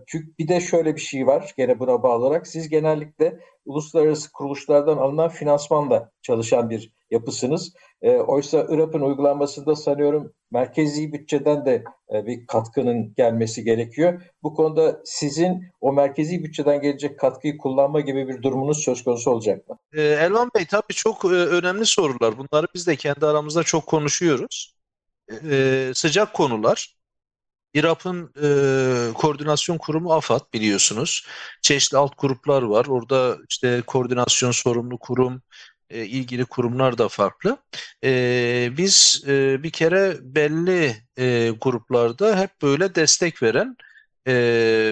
[0.08, 2.48] Çünkü bir de şöyle bir şey var, gene buna bağlı olarak.
[2.48, 7.74] Siz genellikle uluslararası kuruluşlardan alınan finansmanla çalışan bir yapısınız.
[8.02, 14.22] E, oysa IRAP'ın uygulanmasında sanıyorum merkezi bütçeden de e, bir katkının gelmesi gerekiyor.
[14.43, 19.69] Bu konuda sizin o merkezi bütçeden gelecek katkıyı kullanma gibi bir durumunuz söz konusu olacak
[19.69, 19.78] mı?
[19.93, 22.38] Elvan Bey tabii çok e, önemli sorular.
[22.38, 24.80] Bunları biz de kendi aramızda çok konuşuyoruz
[25.52, 26.99] e, sıcak konular.
[27.73, 31.27] İRAP'ın e, koordinasyon kurumu AFAD biliyorsunuz.
[31.62, 32.86] Çeşitli alt gruplar var.
[32.86, 35.41] Orada işte koordinasyon sorumlu kurum,
[35.89, 37.58] e, ilgili kurumlar da farklı.
[38.03, 43.75] E, biz e, bir kere belli e, gruplarda hep böyle destek veren
[44.27, 44.34] e,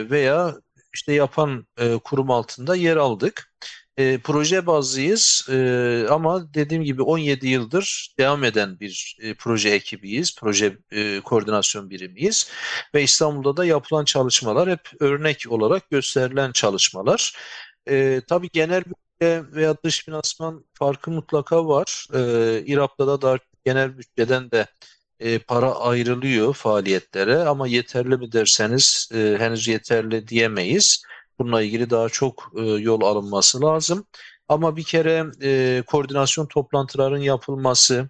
[0.10, 0.56] veya
[0.94, 3.52] işte yapan e, kurum altında yer aldık.
[3.98, 10.36] E, proje bazlıyız e, ama dediğim gibi 17 yıldır devam eden bir e, proje ekibiyiz,
[10.36, 12.50] proje e, koordinasyon birimiyiz
[12.94, 17.38] ve İstanbul'da da yapılan çalışmalar hep örnek olarak gösterilen çalışmalar.
[17.90, 22.08] E, tabii genel bütçe veya dış finansman farkı mutlaka var.
[22.14, 22.20] E,
[22.66, 24.68] İRAP'ta da daha genel bütçeden de
[25.20, 31.04] e, para ayrılıyor faaliyetlere ama yeterli mi derseniz e, henüz yeterli diyemeyiz.
[31.40, 34.06] Bununla ilgili daha çok e, yol alınması lazım.
[34.48, 38.10] Ama bir kere e, koordinasyon toplantıların yapılması,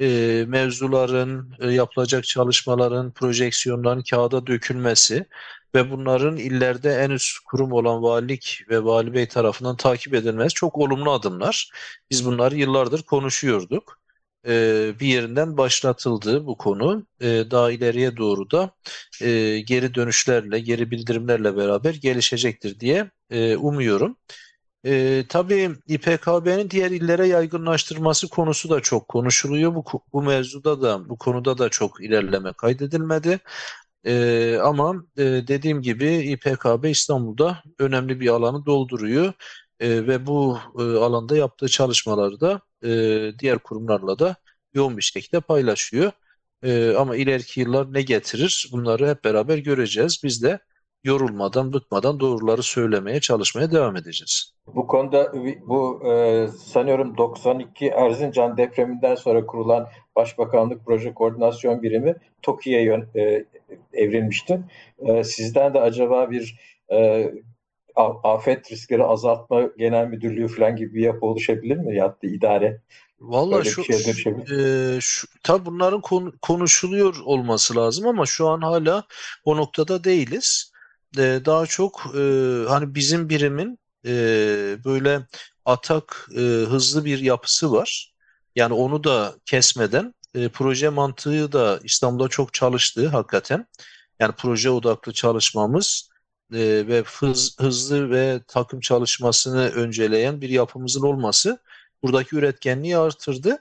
[0.00, 5.26] e, mevzuların, e, yapılacak çalışmaların, projeksiyonların kağıda dökülmesi
[5.74, 10.78] ve bunların illerde en üst kurum olan valilik ve vali bey tarafından takip edilmesi çok
[10.78, 11.70] olumlu adımlar.
[12.10, 13.99] Biz bunları yıllardır konuşuyorduk
[14.46, 14.52] e,
[15.00, 17.06] bir yerinden başlatıldı bu konu.
[17.20, 18.70] E, daha ileriye doğru da
[19.22, 24.16] e, geri dönüşlerle, geri bildirimlerle beraber gelişecektir diye e, umuyorum.
[24.84, 29.74] E, tabii İPKB'nin diğer illere yaygınlaştırması konusu da çok konuşuluyor.
[29.74, 33.40] Bu, bu mevzuda da, bu konuda da çok ilerleme kaydedilmedi.
[34.04, 39.32] E, ama e, dediğim gibi İPKB İstanbul'da önemli bir alanı dolduruyor
[39.80, 42.88] e, ve bu e, alanda yaptığı çalışmaları da e,
[43.38, 44.36] diğer kurumlarla da
[44.74, 46.12] yoğun bir şekilde paylaşıyor.
[46.62, 50.20] E, ama ileriki yıllar ne getirir bunları hep beraber göreceğiz.
[50.24, 50.58] Biz de
[51.04, 54.54] yorulmadan, bıkmadan doğruları söylemeye, çalışmaya devam edeceğiz.
[54.66, 55.32] Bu konuda
[55.66, 63.44] bu e, sanıyorum 92 Erzincan depreminden sonra kurulan Başbakanlık Proje Koordinasyon Birimi TOKİ'ye e,
[63.92, 64.60] evrilmişti.
[64.98, 66.60] E, sizden de acaba bir
[66.92, 67.30] e,
[68.24, 71.96] afet riskleri azaltma genel müdürlüğü falan gibi bir yapı oluşabilir mi?
[71.96, 72.80] Ya da idare.
[73.20, 73.82] Vallahi şu,
[74.54, 79.04] e, şu tabii bunların kon, konuşuluyor olması lazım ama şu an hala
[79.44, 80.72] o noktada değiliz.
[81.18, 82.20] E, daha çok e,
[82.68, 84.12] hani bizim birimin e,
[84.84, 85.26] böyle
[85.64, 88.14] atak e, hızlı bir yapısı var.
[88.56, 93.66] Yani onu da kesmeden e, proje mantığı da İstanbul'da çok çalıştı hakikaten.
[94.20, 96.09] Yani proje odaklı çalışmamız
[96.54, 101.58] e, ve hız, hızlı ve takım çalışmasını önceleyen bir yapımızın olması
[102.02, 103.58] buradaki üretkenliği artırdı.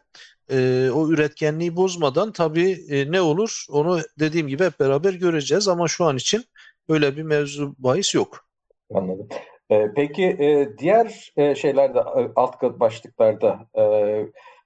[0.52, 5.88] E, o üretkenliği bozmadan tabii e, ne olur onu dediğim gibi hep beraber göreceğiz ama
[5.88, 6.44] şu an için
[6.90, 8.46] öyle bir mevzu bahis yok.
[8.94, 9.28] Anladım.
[9.70, 12.02] E, peki e, diğer e, şeylerde
[12.36, 13.84] alt başlıklarda e,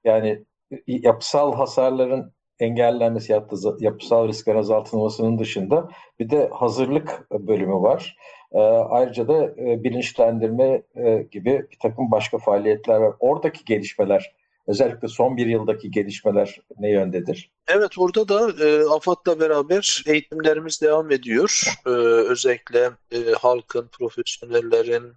[0.04, 0.46] yani
[0.88, 5.90] yapısal hasarların engellenmesi yaptığı yapısal risklerin azaltılmasının dışında
[6.20, 8.18] bir de hazırlık bölümü var.
[8.52, 13.14] E, ayrıca da e, bilinçlendirme e, gibi bir takım başka faaliyetler var.
[13.20, 14.36] Oradaki gelişmeler
[14.68, 17.52] Özellikle son bir yıldaki gelişmeler ne yöndedir?
[17.68, 21.62] Evet orada da e, AFAD'la beraber eğitimlerimiz devam ediyor.
[21.86, 21.90] E,
[22.30, 25.14] özellikle e, halkın, profesyonellerin,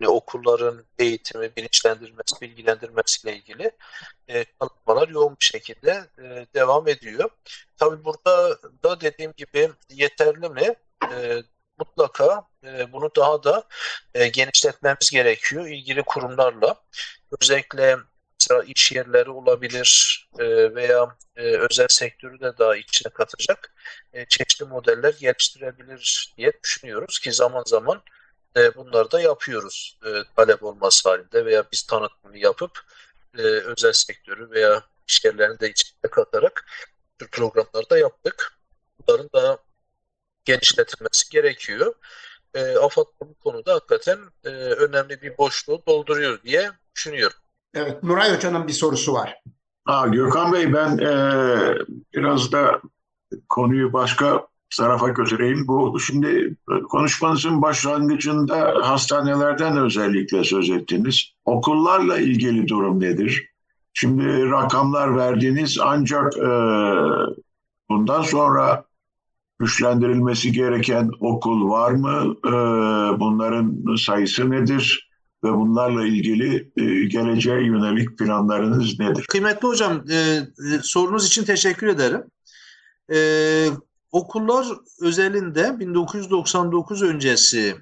[0.00, 3.70] e, okulların eğitimi, bilinçlendirmesi, bilgilendirmesiyle ilgili
[4.28, 7.30] e, çalışmalar yoğun bir şekilde e, devam ediyor.
[7.76, 10.74] Tabii burada da dediğim gibi yeterli mi?
[11.12, 11.42] E,
[11.78, 13.64] mutlaka e, bunu daha da
[14.14, 16.76] e, genişletmemiz gerekiyor ilgili kurumlarla.
[17.42, 17.96] Özellikle
[18.50, 23.74] mesela iş yerleri olabilir e, veya e, özel sektörü de daha içine katacak
[24.12, 28.02] e, çeşitli modeller geliştirebilir diye düşünüyoruz ki zaman zaman
[28.76, 29.98] bunları da yapıyoruz
[30.36, 32.80] talep olması halinde veya biz tanıtımını yapıp
[33.64, 36.66] özel sektörü veya iş yerlerini de içine katarak
[37.18, 38.58] tür programlarda yaptık.
[38.98, 39.58] Bunların daha
[40.44, 41.94] genişletilmesi gerekiyor.
[42.54, 47.36] E, AFAD bu konuda hakikaten e, önemli bir boşluğu dolduruyor diye düşünüyorum.
[47.74, 49.42] Evet, Nuray Hoca'nın bir sorusu var.
[49.86, 51.14] Aa, Gökhan Bey ben e,
[52.14, 52.80] biraz da
[53.48, 55.68] konuyu başka tarafa götüreyim.
[55.68, 56.56] Bu şimdi
[56.88, 61.32] konuşmanızın başlangıcında hastanelerden özellikle söz ettiniz.
[61.44, 63.48] Okullarla ilgili durum nedir?
[63.92, 66.50] Şimdi rakamlar verdiğiniz ancak e,
[67.88, 68.84] bundan sonra
[69.58, 72.36] güçlendirilmesi gereken okul var mı?
[72.46, 72.50] E,
[73.20, 75.10] bunların sayısı nedir?
[75.44, 79.26] Ve bunlarla ilgili e, geleceğe yönelik planlarınız nedir?
[79.28, 80.42] Kıymetli hocam, e, e,
[80.82, 82.24] sorunuz için teşekkür ederim.
[84.12, 84.66] Okullar
[85.00, 87.74] özelinde 1999 öncesi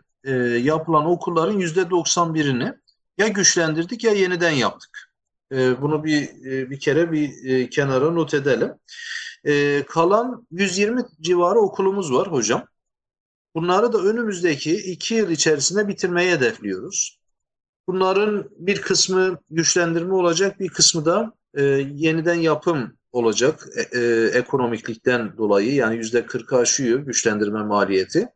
[0.63, 2.75] yapılan okulların %91'ini
[3.19, 5.13] ya güçlendirdik ya yeniden yaptık.
[5.53, 6.29] Bunu bir
[6.71, 8.73] bir kere bir kenara not edelim.
[9.89, 12.65] Kalan 120 civarı okulumuz var hocam.
[13.55, 17.22] Bunları da önümüzdeki iki yıl içerisinde bitirmeyi hedefliyoruz.
[17.87, 21.63] Bunların bir kısmı güçlendirme olacak, bir kısmı da e,
[21.95, 28.29] yeniden yapım olacak e, e, ekonomiklikten dolayı yani yüzde 40 aşıyor güçlendirme maliyeti.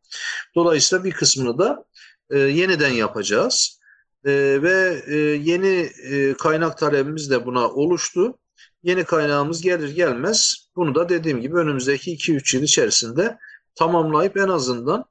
[0.55, 1.85] Dolayısıyla bir kısmını da
[2.31, 3.81] e, yeniden yapacağız
[4.25, 4.33] e,
[4.63, 8.39] ve e, yeni e, kaynak talebimiz de buna oluştu.
[8.83, 13.39] Yeni kaynağımız gelir gelmez bunu da dediğim gibi önümüzdeki 2-3 yıl içerisinde
[13.75, 15.05] tamamlayıp en azından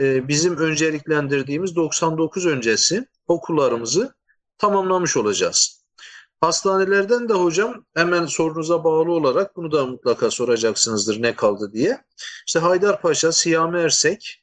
[0.00, 4.14] e, bizim önceliklendirdiğimiz 99 öncesi okullarımızı
[4.58, 5.86] tamamlamış olacağız.
[6.40, 12.04] Hastanelerden de hocam hemen sorunuza bağlı olarak bunu da mutlaka soracaksınızdır ne kaldı diye.
[12.46, 14.42] İşte Haydarpaşa, Siyami Ersek,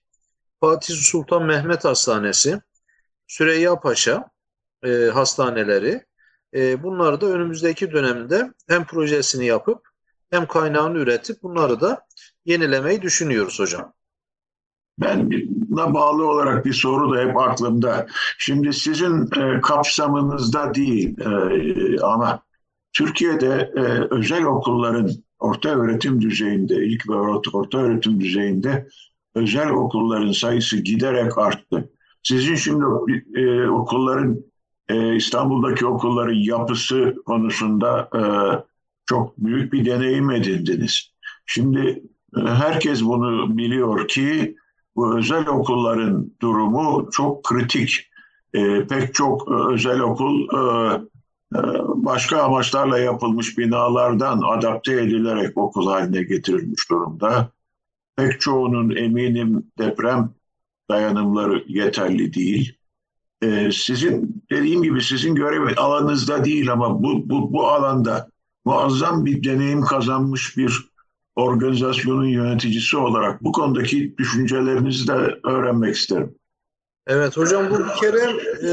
[0.60, 2.62] Fatih Sultan Mehmet Hastanesi,
[3.28, 4.30] Süreyya Paşa
[4.86, 6.06] e, hastaneleri
[6.54, 9.88] e, bunları da önümüzdeki dönemde hem projesini yapıp
[10.30, 12.06] hem kaynağını üretip bunları da
[12.46, 13.94] yenilemeyi düşünüyoruz hocam.
[15.00, 15.32] Ben
[15.70, 18.08] buna bağlı olarak bir soru da hep aklımda.
[18.38, 22.40] Şimdi sizin e, kapsamınızda değil e, ama
[22.94, 23.82] Türkiye'de e,
[24.16, 28.88] özel okulların orta öğretim düzeyinde, ilk ve orta, öğretim düzeyinde
[29.36, 31.90] özel okulların sayısı giderek arttı.
[32.24, 32.86] Sizin şimdi
[33.36, 34.40] e, okulların
[34.90, 38.22] e, İstanbul'daki okulların yapısı konusunda e,
[39.06, 41.12] çok büyük bir deneyim edindiniz.
[41.46, 42.04] Şimdi
[42.38, 44.56] e, herkes bunu biliyor ki
[44.96, 48.10] bu özel okulların durumu çok kritik.
[48.54, 50.94] E, pek çok e, özel okul e,
[51.56, 51.62] e,
[51.96, 57.50] başka amaçlarla yapılmış binalardan adapte edilerek okul haline getirilmiş durumda.
[58.16, 60.30] Pek çoğunun eminim deprem
[60.90, 62.78] dayanımları yeterli değil.
[63.44, 68.30] Ee, sizin dediğim gibi sizin görev alanınızda değil ama bu, bu, bu alanda
[68.66, 70.93] muazzam bir deneyim kazanmış bir
[71.36, 76.36] organizasyonun yöneticisi olarak bu konudaki düşüncelerinizi de öğrenmek isterim.
[77.08, 78.22] Evet hocam bu bir kere
[78.68, 78.70] e,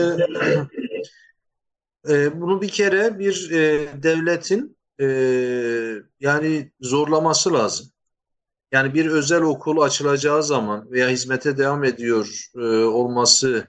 [2.08, 5.06] e, bunu bir kere bir e, devletin e,
[6.20, 7.86] yani zorlaması lazım.
[8.72, 13.64] Yani bir özel okul açılacağı zaman veya hizmete devam ediyor e, olmasını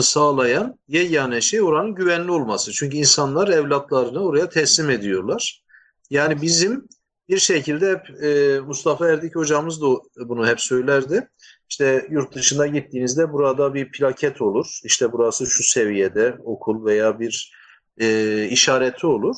[0.00, 2.72] sağlayan yegane şey oranın güvenli olması.
[2.72, 5.64] Çünkü insanlar evlatlarını oraya teslim ediyorlar.
[6.10, 6.88] Yani bizim
[7.32, 11.28] bir şekilde hep e, Mustafa Erdik hocamız da bunu hep söylerdi.
[11.68, 14.80] İşte yurt dışına gittiğinizde burada bir plaket olur.
[14.84, 17.52] İşte burası şu seviyede okul veya bir
[18.00, 19.36] e, işareti olur.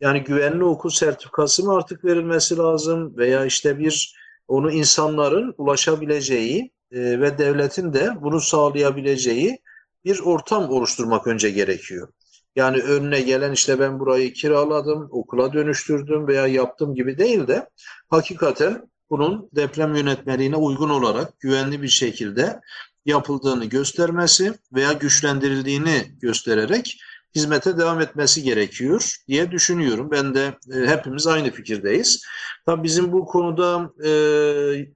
[0.00, 4.14] Yani güvenli okul sertifikası mı artık verilmesi lazım veya işte bir
[4.48, 9.58] onu insanların ulaşabileceği e, ve devletin de bunu sağlayabileceği
[10.04, 12.08] bir ortam oluşturmak önce gerekiyor.
[12.56, 17.68] Yani önüne gelen işte ben burayı kiraladım, okula dönüştürdüm veya yaptım gibi değil de
[18.08, 22.60] hakikaten bunun deprem yönetmeliğine uygun olarak güvenli bir şekilde
[23.06, 27.00] yapıldığını göstermesi veya güçlendirildiğini göstererek
[27.34, 30.10] hizmete devam etmesi gerekiyor diye düşünüyorum.
[30.10, 32.22] Ben de e, hepimiz aynı fikirdeyiz.
[32.66, 34.10] Tabii bizim bu konuda e,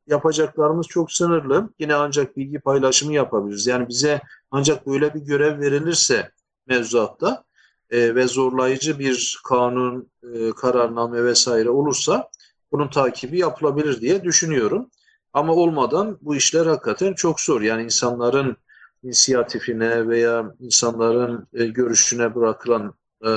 [0.07, 1.71] yapacaklarımız çok sınırlı.
[1.79, 3.67] Yine ancak bilgi paylaşımı yapabiliriz.
[3.67, 6.31] Yani bize ancak böyle bir görev verilirse
[6.67, 7.45] mevzuatta
[7.91, 12.31] e, ve zorlayıcı bir kanun, e, kararname vesaire olursa
[12.73, 14.91] bunun takibi yapılabilir diye düşünüyorum.
[15.33, 17.61] Ama olmadan bu işler hakikaten çok zor.
[17.61, 18.57] Yani insanların
[19.03, 22.95] inisiyatifine veya insanların e, görüşüne bırakılan
[23.27, 23.31] e,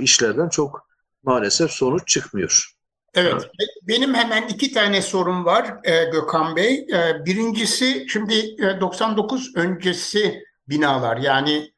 [0.00, 0.88] işlerden çok
[1.22, 2.74] maalesef sonuç çıkmıyor.
[3.14, 3.50] Evet,
[3.82, 6.86] benim hemen iki tane sorum var e, Gökhan Bey.
[6.92, 11.73] E, birincisi şimdi e, 99 öncesi binalar yani e,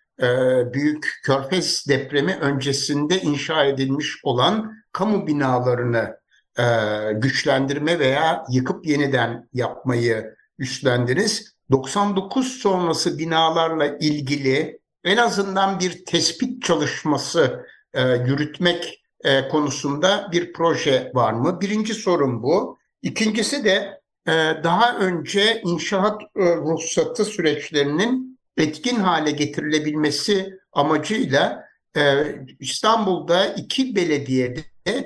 [0.72, 6.16] Büyük Körfez depremi öncesinde inşa edilmiş olan kamu binalarını
[6.58, 6.64] e,
[7.12, 11.56] güçlendirme veya yıkıp yeniden yapmayı üstlendiniz.
[11.70, 21.10] 99 sonrası binalarla ilgili en azından bir tespit çalışması e, yürütmek e, konusunda bir proje
[21.14, 21.60] var mı?
[21.60, 22.78] Birinci sorun bu.
[23.02, 24.32] İkincisi de e,
[24.64, 31.64] daha önce inşaat e, ruhsatı süreçlerinin etkin hale getirilebilmesi amacıyla
[31.96, 32.24] e,
[32.60, 34.60] İstanbul'da iki belediyede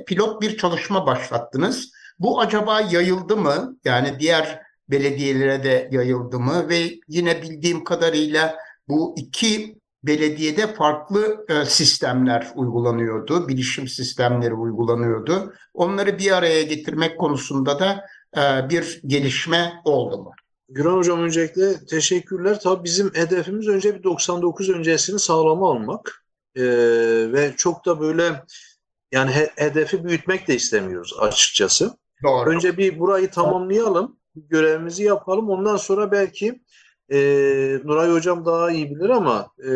[0.07, 1.93] pilot bir çalışma başlattınız.
[2.19, 3.77] Bu acaba yayıldı mı?
[3.85, 6.69] Yani diğer belediyelere de yayıldı mı?
[6.69, 8.57] Ve yine bildiğim kadarıyla
[8.89, 15.55] bu iki belediyede farklı e, sistemler uygulanıyordu, bilişim sistemleri uygulanıyordu.
[15.75, 20.33] Onları bir araya getirmek konusunda da e, bir gelişme oldu mu?
[20.71, 22.61] Güran Hocam öncelikle teşekkürler.
[22.61, 26.25] Tabii bizim hedefimiz önce bir 99 öncesini sağlama almak.
[26.57, 26.63] Ee,
[27.33, 28.45] ve çok da böyle
[29.13, 31.97] yani he, hedefi büyütmek de istemiyoruz açıkçası.
[32.23, 32.51] Doğru.
[32.51, 35.51] Önce bir burayı tamamlayalım, görevimizi yapalım.
[35.51, 36.61] Ondan sonra belki
[37.13, 37.19] e,
[37.85, 39.71] Nuray Hocam daha iyi bilir ama e,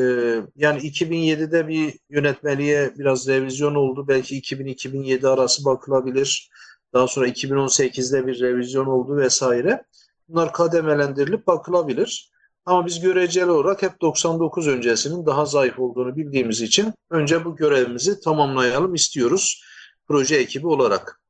[0.57, 4.09] yani 2007'de bir yönetmeliğe biraz revizyon oldu.
[4.09, 6.50] Belki 2000-2007 arası bakılabilir.
[6.92, 9.85] Daha sonra 2018'de bir revizyon oldu vesaire.
[10.28, 12.30] Bunlar kademelendirilip bakılabilir.
[12.66, 18.20] Ama biz göreceli olarak hep 99 öncesinin daha zayıf olduğunu bildiğimiz için önce bu görevimizi
[18.20, 19.64] tamamlayalım istiyoruz
[20.08, 21.20] proje ekibi olarak.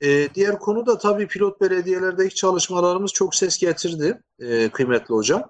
[0.00, 5.42] Ee, diğer konu da tabii pilot belediyelerdeki çalışmalarımız çok ses getirdi e, kıymetli hocam.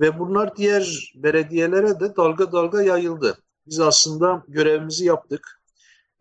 [0.00, 3.38] Ve bunlar diğer belediyelere de dalga dalga yayıldı.
[3.66, 5.60] Biz aslında görevimizi yaptık.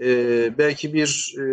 [0.02, 1.46] Ee, belki bir e,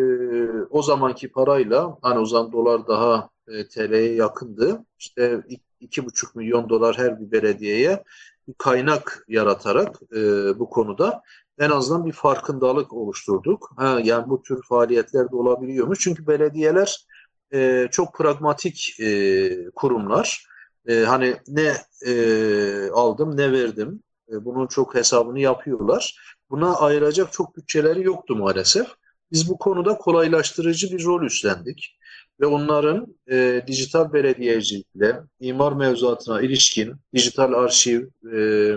[0.71, 4.85] o zamanki parayla hani o zaman dolar daha e, TL'ye yakındı.
[4.99, 5.43] İşte
[5.81, 8.05] iki buçuk milyon dolar her bir belediyeye
[8.49, 10.19] bir kaynak yaratarak e,
[10.59, 11.23] bu konuda
[11.59, 13.71] en azından bir farkındalık oluşturduk.
[13.77, 15.99] Ha, yani bu tür faaliyetler de olabiliyormuş.
[16.01, 17.07] Çünkü belediyeler
[17.53, 20.47] e, çok pragmatik e, kurumlar.
[20.89, 21.75] E, hani ne
[22.07, 24.03] e, aldım ne verdim.
[24.33, 26.21] E, bunun çok hesabını yapıyorlar.
[26.51, 28.87] Buna ayıracak çok bütçeleri yoktu maalesef.
[29.33, 31.98] Biz bu konuda kolaylaştırıcı bir rol üstlendik
[32.41, 38.73] ve onların e, dijital belediyecilikle imar mevzuatına ilişkin dijital arşiv, e,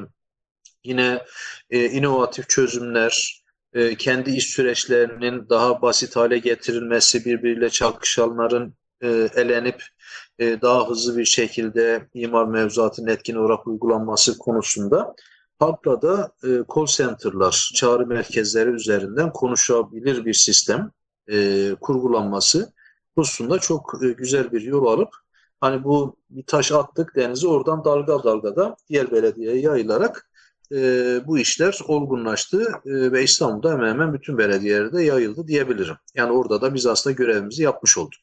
[0.83, 1.21] yine
[1.69, 3.43] e, inovatif çözümler,
[3.73, 9.83] e, kendi iş süreçlerinin daha basit hale getirilmesi, birbiriyle çakışanların e, elenip
[10.39, 15.15] e, daha hızlı bir şekilde imar mevzuatının etkin olarak uygulanması konusunda
[15.59, 20.91] halkla da e, call center'lar, çağrı merkezleri üzerinden konuşabilir bir sistem
[21.31, 22.73] e, kurgulanması
[23.15, 25.09] hususunda çok e, güzel bir yol alıp
[25.61, 30.29] hani bu bir taş attık denize oradan dalga dalga da diğer belediyeye yayılarak
[30.71, 30.77] e,
[31.27, 35.95] bu işler olgunlaştı e, ve İstanbul'da hemen hemen bütün belediyelerde yayıldı diyebilirim.
[36.15, 38.19] Yani orada da biz aslında görevimizi yapmış olduk.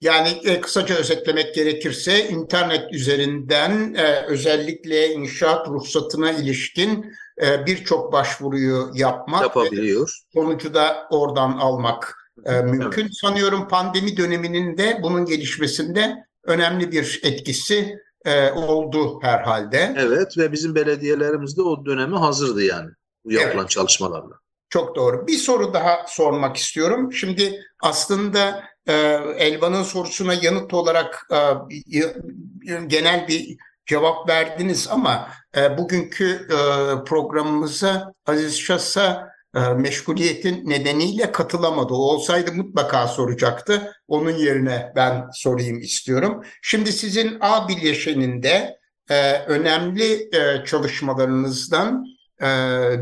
[0.00, 8.90] Yani e, kısaca özetlemek gerekirse internet üzerinden e, özellikle inşaat ruhsatına ilişkin e, birçok başvuruyu
[8.94, 10.18] yapmak yapabiliyor.
[10.34, 13.02] sonucu da oradan almak e, mümkün.
[13.02, 13.16] Evet.
[13.16, 19.94] Sanıyorum pandemi döneminin de bunun gelişmesinde önemli bir etkisi e, oldu herhalde.
[19.98, 22.90] Evet ve bizim belediyelerimiz de o döneme hazırdı yani
[23.24, 23.70] bu yapılan evet.
[23.70, 24.34] çalışmalarla.
[24.70, 25.26] Çok doğru.
[25.26, 27.12] Bir soru daha sormak istiyorum.
[27.12, 28.92] Şimdi aslında e,
[29.38, 32.02] Elvan'ın sorusuna yanıt olarak e,
[32.86, 36.58] genel bir cevap verdiniz ama e, bugünkü e,
[37.04, 39.37] programımıza Aziz Şahs'a e,
[39.76, 41.94] meşguliyetin nedeniyle katılamadı.
[41.94, 43.92] O olsaydı mutlaka soracaktı.
[44.08, 46.42] Onun yerine ben sorayım istiyorum.
[46.62, 48.78] Şimdi sizin A bileşeninde
[49.10, 52.04] e, önemli e, çalışmalarınızdan
[52.42, 52.46] e,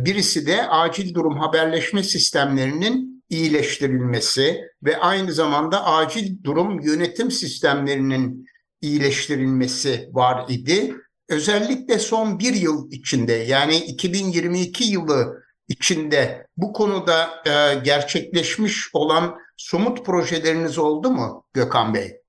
[0.04, 8.46] birisi de acil durum haberleşme sistemlerinin iyileştirilmesi ve aynı zamanda acil durum yönetim sistemlerinin
[8.80, 10.94] iyileştirilmesi var idi.
[11.28, 20.06] Özellikle son bir yıl içinde yani 2022 yılı içinde bu konuda e, gerçekleşmiş olan somut
[20.06, 22.20] projeleriniz oldu mu Gökhan Bey?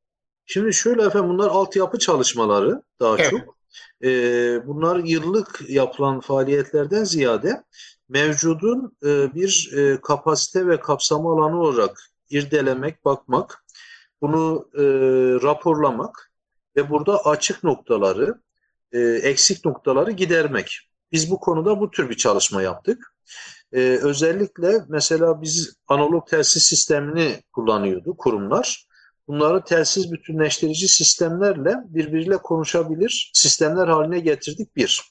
[0.45, 3.29] Şimdi şöyle efendim bunlar altyapı çalışmaları daha evet.
[3.29, 3.57] çok.
[4.03, 7.63] Ee, bunlar yıllık yapılan faaliyetlerden ziyade
[8.09, 13.65] mevcudun e, bir e, kapasite ve kapsama alanı olarak irdelemek, bakmak,
[14.21, 14.83] bunu e,
[15.47, 16.31] raporlamak
[16.75, 18.41] ve burada açık noktaları,
[18.91, 20.79] e, eksik noktaları gidermek.
[21.11, 23.13] Biz bu konuda bu tür bir çalışma yaptık.
[23.73, 28.87] E, özellikle mesela biz analog telsiz sistemini kullanıyordu kurumlar.
[29.27, 35.01] Bunları telsiz bütünleştirici sistemlerle birbiriyle konuşabilir sistemler haline getirdik bir.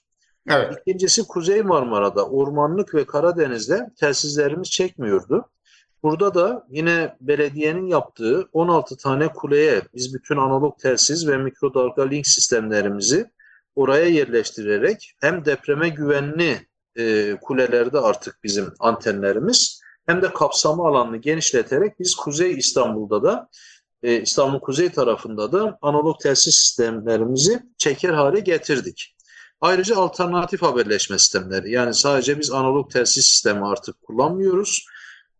[0.50, 0.74] Evet.
[0.80, 5.50] İkincisi Kuzey Marmara'da ormanlık ve Karadeniz'de telsizlerimiz çekmiyordu.
[6.02, 12.26] Burada da yine belediyenin yaptığı 16 tane kuleye biz bütün analog telsiz ve mikrodalga link
[12.26, 13.30] sistemlerimizi
[13.76, 16.66] oraya yerleştirerek hem depreme güvenli
[16.98, 23.48] e, kulelerde artık bizim antenlerimiz hem de kapsama alanını genişleterek biz Kuzey İstanbul'da da
[24.02, 29.16] e, İstanbul Kuzey tarafında da analog telsiz sistemlerimizi çeker hale getirdik.
[29.60, 34.86] Ayrıca alternatif haberleşme sistemleri yani sadece biz analog telsiz sistemi artık kullanmıyoruz.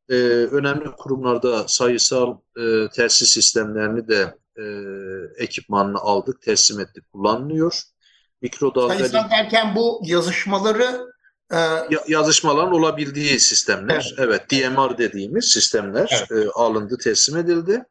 [0.08, 0.14] Ee,
[0.50, 4.64] önemli kurumlarda sayısal e, telsiz sistemlerini de e,
[5.44, 7.82] ekipmanını aldık, teslim ettik, kullanılıyor.
[8.42, 11.15] Mikrodalga sayısal derken bu yazışmaları
[11.52, 11.56] e...
[11.56, 16.46] ya, yazışmaların olabildiği sistemler, evet, evet DMR dediğimiz sistemler evet.
[16.46, 17.82] e, alındı, teslim edildi.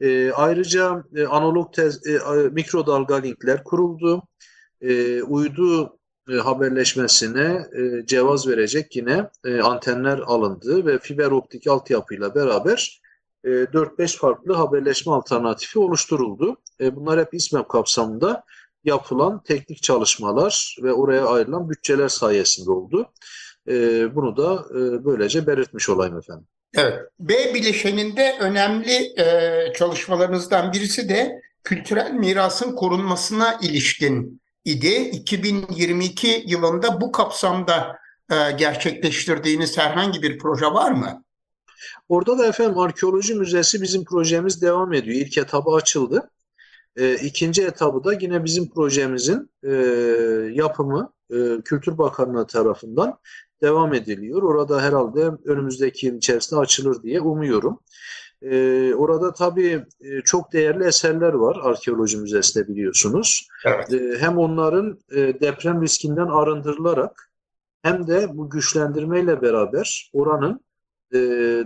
[0.00, 2.18] E, ayrıca e, analog tez, e,
[2.52, 4.22] mikrodalga linkler kuruldu
[4.84, 5.98] e, uydu
[6.30, 13.02] e, haberleşmesine e, cevaz verecek yine e, antenler alındı ve fiber optik altyapıyla beraber
[13.44, 16.56] e, 4-5 farklı haberleşme alternatifi oluşturuldu.
[16.80, 18.44] E, bunlar hep İSMEP kapsamında
[18.84, 23.12] yapılan teknik çalışmalar ve oraya ayrılan bütçeler sayesinde oldu.
[23.68, 23.74] E,
[24.14, 26.46] bunu da e, böylece belirtmiş olayım efendim.
[26.76, 26.98] Evet.
[27.20, 34.94] B bileşeninde önemli e, çalışmalarınızdan birisi de kültürel mirasın korunmasına ilişkin idi.
[34.94, 37.98] 2022 yılında bu kapsamda
[38.30, 41.24] e, gerçekleştirdiğiniz herhangi bir proje var mı?
[42.08, 45.16] Orada da efendim arkeoloji müzesi bizim projemiz devam ediyor.
[45.16, 46.30] İlk etabı açıldı.
[46.96, 49.72] E, ikinci etabı da yine bizim projemizin e,
[50.52, 53.18] yapımı e, Kültür Bakanlığı tarafından
[53.62, 54.42] devam ediliyor.
[54.42, 57.80] Orada herhalde önümüzdeki yıl içerisinde açılır diye umuyorum.
[58.42, 63.48] E, orada tabii e, çok değerli eserler var arkeoloji müzesinde biliyorsunuz.
[63.64, 63.92] Evet.
[63.92, 67.30] E, hem onların e, deprem riskinden arındırılarak
[67.82, 70.60] hem de bu güçlendirmeyle beraber oranın
[71.14, 71.18] e,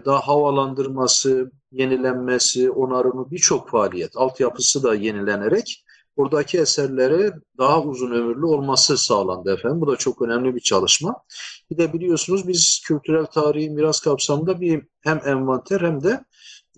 [0.04, 5.84] daha havalandırması, yenilenmesi, onarımı birçok faaliyet, altyapısı da yenilenerek
[6.18, 9.80] buradaki eserlere daha uzun ömürlü olması sağlandı efendim.
[9.80, 11.22] Bu da çok önemli bir çalışma.
[11.70, 16.24] Bir de biliyorsunuz biz kültürel tarihi miras kapsamında bir hem envanter hem de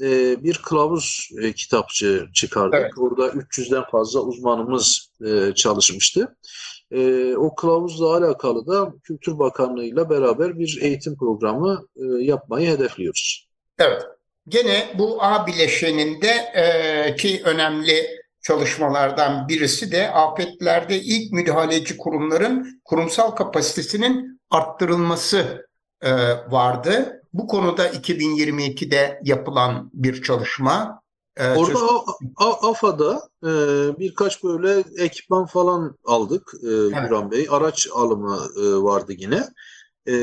[0.01, 2.81] e, bir kılavuz e, kitapçı çıkardık.
[2.81, 2.93] Evet.
[2.99, 6.37] Orada 300'den fazla uzmanımız e, çalışmıştı.
[6.91, 13.49] E, o kılavuzla alakalı da Kültür Bakanlığı ile beraber bir eğitim programı e, yapmayı hedefliyoruz.
[13.78, 14.03] Evet.
[14.49, 18.07] Gene bu A bileşeninde e, ki önemli
[18.43, 25.68] çalışmalardan birisi de afetlerde ilk müdahaleci kurumların kurumsal kapasitesinin arttırılması
[26.03, 26.11] e,
[26.51, 27.22] vardı.
[27.32, 31.03] Bu konuda 2022'de yapılan bir çalışma.
[31.41, 31.78] Ee, Orada
[32.36, 33.51] AFA'da e,
[33.99, 37.09] birkaç böyle ekipman falan aldık e, evet.
[37.09, 37.47] Güran Bey.
[37.51, 39.49] Araç alımı e, vardı yine.
[40.09, 40.14] E,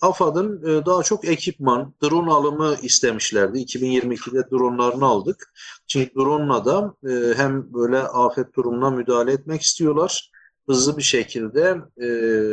[0.00, 3.58] AFAD'ın e, daha çok ekipman, drone alımı istemişlerdi.
[3.58, 5.52] 2022'de dronlarını aldık.
[5.86, 10.30] Çünkü drone'la da e, hem böyle afet durumuna müdahale etmek istiyorlar.
[10.68, 12.08] Hızlı bir şekilde e,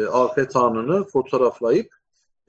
[0.05, 1.94] afet anını fotoğraflayıp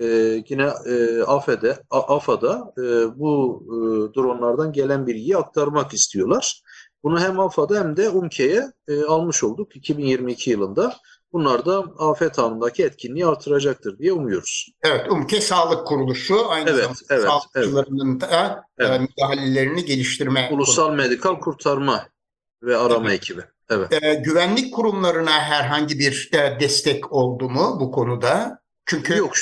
[0.01, 0.07] e,
[0.49, 2.83] yine e, AFE'de, AFA'da e,
[3.19, 3.75] bu e,
[4.15, 6.63] dronlardan gelen bilgiyi aktarmak istiyorlar.
[7.03, 10.97] Bunu hem AFA'da hem de UMKE'ye e, almış olduk 2022 yılında.
[11.33, 14.69] Bunlar da afet anındaki etkinliği artıracaktır diye umuyoruz.
[14.83, 18.33] Evet, UMKE Sağlık Kuruluşu aynı evet, zamanda evet, sağlıkçılarının evet.
[18.33, 19.01] da e, evet.
[19.01, 20.49] müdahalelerini geliştirme.
[20.53, 20.97] Ulusal kurulu.
[20.97, 22.07] Medikal Kurtarma
[22.63, 23.19] ve Arama evet.
[23.19, 23.43] Ekibi.
[23.71, 24.03] Evet.
[24.03, 28.61] E, güvenlik kurumlarına herhangi bir e, destek oldu mu bu konuda?
[28.87, 29.37] Çünkü Yok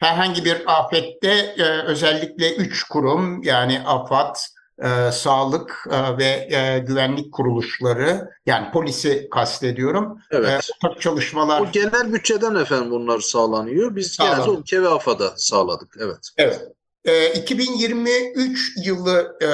[0.00, 4.36] herhangi bir afette e, özellikle üç kurum yani AFAD,
[4.82, 10.18] e, sağlık e, ve e, güvenlik kuruluşları yani polisi kastediyorum.
[10.30, 10.70] Evet.
[10.96, 11.60] E, çalışmalar.
[11.60, 13.96] O genel bütçeden efendim bunlar sağlanıyor.
[13.96, 14.44] Biz Sağlanıyor.
[14.44, 15.96] genelde ülke ve AFAD'a sağladık.
[16.00, 16.18] Evet.
[16.36, 16.60] Evet.
[17.04, 19.48] E, 2023 yılı e,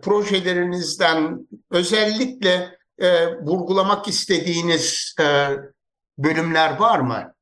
[0.00, 5.48] projelerinizden özellikle e, vurgulamak istediğiniz e,
[6.18, 7.34] bölümler var mı?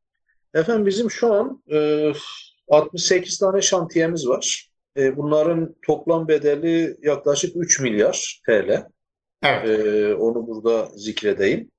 [0.54, 2.12] Efendim bizim şu an e,
[2.68, 4.70] 68 tane şantiyemiz var.
[4.96, 8.86] E, bunların toplam bedeli yaklaşık 3 milyar TL.
[9.42, 9.68] Evet.
[9.68, 11.70] E, onu burada zikredeyim.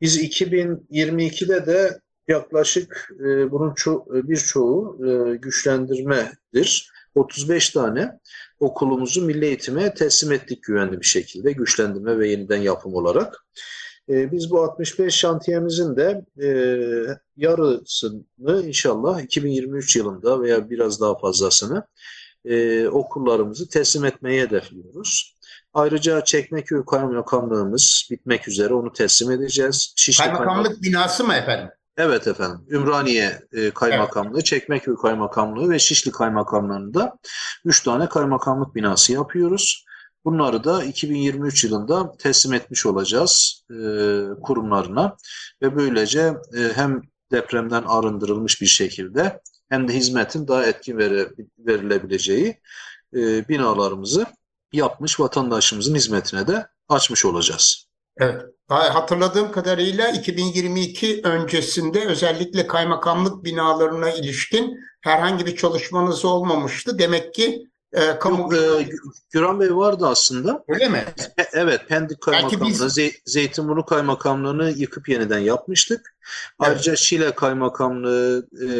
[0.00, 6.90] Biz 2022'de de yaklaşık e, bunun ço birçoğu e, güçlendirmedir.
[7.14, 8.18] 35 tane
[8.60, 13.46] okulumuzu milli eğitime teslim ettik güvenli bir şekilde güçlendirme ve yeniden yapım olarak.
[14.10, 16.48] E, biz bu 65 şantiyemizin de e,
[17.36, 21.86] yarısını inşallah 2023 yılında veya biraz daha fazlasını
[22.44, 25.36] e, okullarımızı teslim etmeyi hedefliyoruz.
[25.74, 29.94] Ayrıca Çekmeköy Kaymakamlığımız bitmek üzere onu teslim edeceğiz.
[29.96, 30.82] Şişli Kaymakamlık Kaymak...
[30.82, 31.68] binası mı efendim?
[31.96, 32.66] Evet efendim.
[32.70, 34.46] Ümraniye e, Kaymakamlığı, evet.
[34.46, 37.18] Çekmeköy Kaymakamlığı ve Şişli Kaymakamlığı'nda
[37.64, 39.84] 3 tane kaymakamlık binası yapıyoruz.
[40.24, 43.74] Bunları da 2023 yılında teslim etmiş olacağız e,
[44.42, 45.16] kurumlarına
[45.62, 46.20] ve böylece
[46.56, 47.02] e, hem
[47.32, 50.98] depremden arındırılmış bir şekilde hem de hizmetin daha etkin
[51.58, 52.60] verilebileceği
[53.14, 54.26] e, binalarımızı
[54.72, 57.86] yapmış vatandaşımızın hizmetine de açmış olacağız.
[58.18, 58.42] Evet.
[58.68, 66.98] Hatırladığım kadarıyla 2022 öncesinde özellikle kaymakamlık binalarına ilişkin herhangi bir çalışmanız olmamıştı.
[66.98, 68.54] Demek ki e, kamu...
[68.54, 68.88] Yok, e,
[69.30, 70.64] Güran Bey vardı aslında.
[70.68, 71.04] Öyle mi?
[71.38, 72.78] E, evet, Pendik Kaymakamlığı, biz...
[72.78, 76.14] Ze Zeytinburnu Kaymakamlığı'nı yıkıp yeniden yapmıştık.
[76.58, 76.98] Ayrıca evet.
[76.98, 78.70] Şile Kaymakamlığı, e,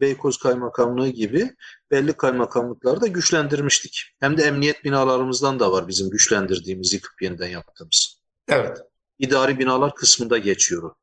[0.00, 1.54] Beykoz Kaymakamlığı gibi
[1.90, 4.04] belli kaymakamlıkları da güçlendirmiştik.
[4.20, 8.20] Hem de emniyet binalarımızdan da var bizim güçlendirdiğimiz, yıkıp yeniden yaptığımız.
[8.48, 8.78] Evet.
[9.18, 10.94] İdari binalar kısmında geçiyor.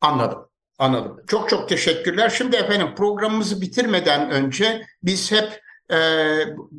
[0.00, 0.48] Anladım.
[0.78, 1.20] Anladım.
[1.26, 2.30] Çok çok teşekkürler.
[2.30, 5.96] Şimdi efendim programımızı bitirmeden önce biz hep e,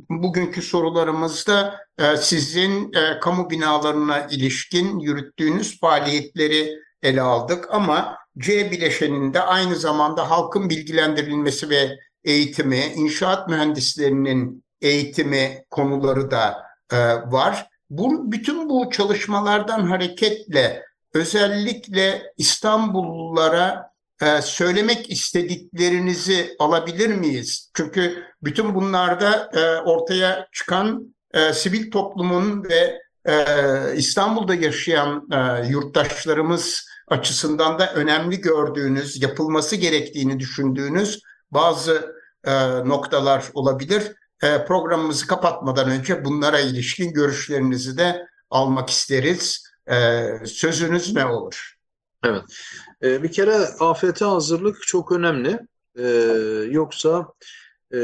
[0.10, 9.42] bugünkü sorularımızda e, sizin e, kamu binalarına ilişkin yürüttüğünüz faaliyetleri ele aldık ama C bileşeninde
[9.42, 16.98] aynı zamanda halkın bilgilendirilmesi ve eğitimi, inşaat mühendislerinin eğitimi konuları da e,
[17.32, 17.68] var.
[17.90, 20.84] Bu, bütün bu çalışmalardan hareketle
[21.14, 27.72] özellikle İstanbullulara e, söylemek istediklerinizi alabilir miyiz?
[27.74, 33.46] Çünkü bütün bunlarda e, ortaya çıkan e, sivil toplumun ve e,
[33.96, 42.54] İstanbul'da yaşayan e, yurttaşlarımız açısından da önemli gördüğünüz, yapılması gerektiğini düşündüğünüz bazı e,
[42.86, 44.16] noktalar olabilir.
[44.44, 49.64] E, programımızı kapatmadan önce bunlara ilişkin görüşlerinizi de almak isteriz.
[49.92, 51.75] E, sözünüz ne olur?
[52.26, 52.44] Evet.
[53.04, 55.60] E, bir kere afete hazırlık çok önemli.
[55.98, 56.08] E,
[56.70, 57.34] yoksa
[57.94, 58.00] e,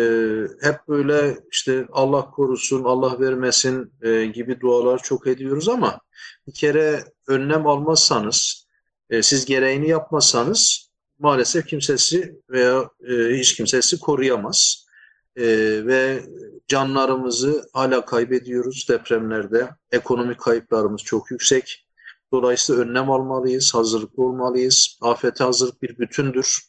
[0.61, 5.99] hep böyle işte Allah korusun, Allah vermesin e, gibi dualar çok ediyoruz ama
[6.47, 8.67] bir kere önlem almazsanız,
[9.09, 14.85] e, siz gereğini yapmazsanız maalesef kimsesi veya e, hiç kimsesi koruyamaz.
[15.35, 15.45] E,
[15.85, 16.23] ve
[16.67, 19.69] canlarımızı hala kaybediyoruz depremlerde.
[19.91, 21.85] Ekonomik kayıplarımız çok yüksek.
[22.33, 24.97] Dolayısıyla önlem almalıyız, hazırlıklı olmalıyız.
[25.01, 26.59] Afete hazırlık bir bütündür.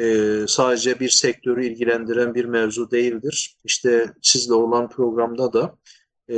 [0.00, 3.56] Ee, sadece bir sektörü ilgilendiren bir mevzu değildir.
[3.64, 5.78] İşte sizle olan programda da
[6.28, 6.36] e,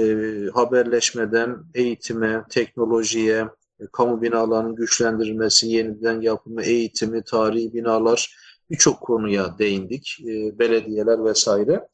[0.55, 3.49] haberleşmeden eğitime, teknolojiye,
[3.81, 8.37] e, kamu binalarının güçlendirilmesi, yeniden yapımı, eğitimi, tarihi binalar
[8.71, 10.19] birçok konuya değindik.
[10.21, 11.89] E, belediyeler vesaire.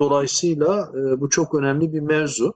[0.00, 2.54] Dolayısıyla e, bu çok önemli bir mevzu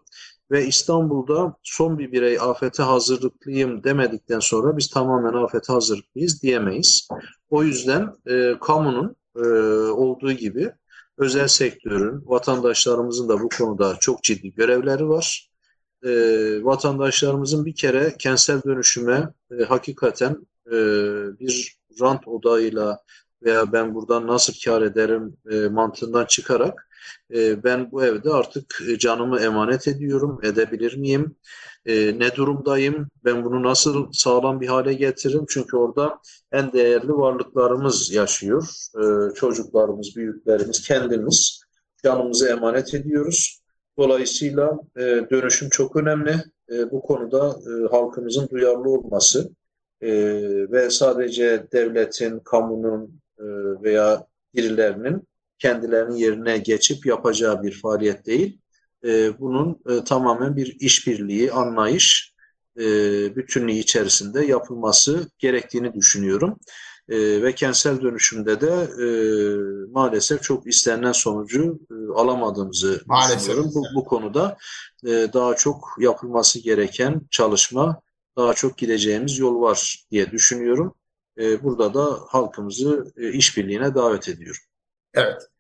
[0.51, 7.09] ve İstanbul'da son bir birey afete hazırlıklıyım demedikten sonra biz tamamen afete hazırlıklıyız diyemeyiz.
[7.51, 9.41] O yüzden e, kamunun e,
[9.91, 10.73] olduğu gibi
[11.19, 15.51] özel sektörün, vatandaşlarımızın da bu konuda çok ciddi görevleri var.
[16.05, 16.11] E,
[16.65, 19.29] vatandaşlarımızın bir kere kentsel dönüşüme
[19.59, 20.77] e, hakikaten e,
[21.41, 22.99] bir rant odağıyla
[23.43, 26.89] veya ben buradan nasıl kar ederim e, mantığından çıkarak
[27.35, 31.37] e, ben bu evde artık e, canımı emanet ediyorum, edebilir miyim?
[31.87, 33.09] E, ne durumdayım?
[33.25, 35.45] Ben bunu nasıl sağlam bir hale getiririm?
[35.49, 36.19] Çünkü orada
[36.53, 38.69] en değerli varlıklarımız yaşıyor.
[38.97, 41.63] E, çocuklarımız, büyüklerimiz, kendimiz
[42.05, 43.63] canımızı emanet ediyoruz.
[43.99, 45.01] Dolayısıyla e,
[45.31, 46.37] dönüşüm çok önemli.
[46.73, 47.57] E, bu konuda
[47.91, 49.51] halkımızın duyarlı olması
[50.73, 53.21] ve sadece devletin, kamunun
[53.83, 55.29] veya birilerinin
[55.63, 58.59] kendilerinin yerine geçip yapacağı bir faaliyet değil.
[59.05, 62.35] E, bunun e, tamamen bir işbirliği, anlayış,
[62.79, 62.85] e,
[63.37, 66.59] bütünlüğü içerisinde yapılması gerektiğini düşünüyorum.
[67.09, 68.73] E, ve kentsel dönüşümde de
[69.05, 69.07] e,
[69.93, 73.39] maalesef çok istenilen sonucu e, alamadığımızı maalesef.
[73.41, 73.71] düşünüyorum.
[73.75, 74.57] Bu, bu konuda
[75.07, 78.01] e, daha çok yapılması gereken çalışma,
[78.37, 80.95] daha çok gideceğimiz yol var diye düşünüyorum.
[81.39, 84.63] e, burada da halkımızı e, işbirliğine davet ediyorum.
[85.15, 85.52] Evet.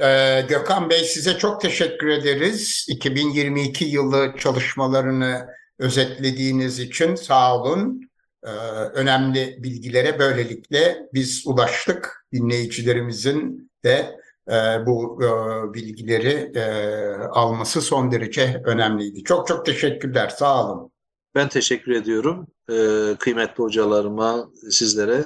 [0.00, 2.86] Ee, Gökhan Bey size çok teşekkür ederiz.
[2.88, 5.46] 2022 yılı çalışmalarını
[5.78, 8.10] özetlediğiniz için sağ olun.
[8.44, 8.48] Ee,
[8.94, 12.26] önemli bilgilere böylelikle biz ulaştık.
[12.32, 15.28] Dinleyicilerimizin de e, bu e,
[15.74, 16.64] bilgileri e,
[17.30, 19.24] alması son derece önemliydi.
[19.24, 20.28] Çok çok teşekkürler.
[20.28, 20.90] Sağ olun.
[21.34, 22.46] Ben teşekkür ediyorum
[23.18, 25.24] kıymetli hocalarıma, sizlere.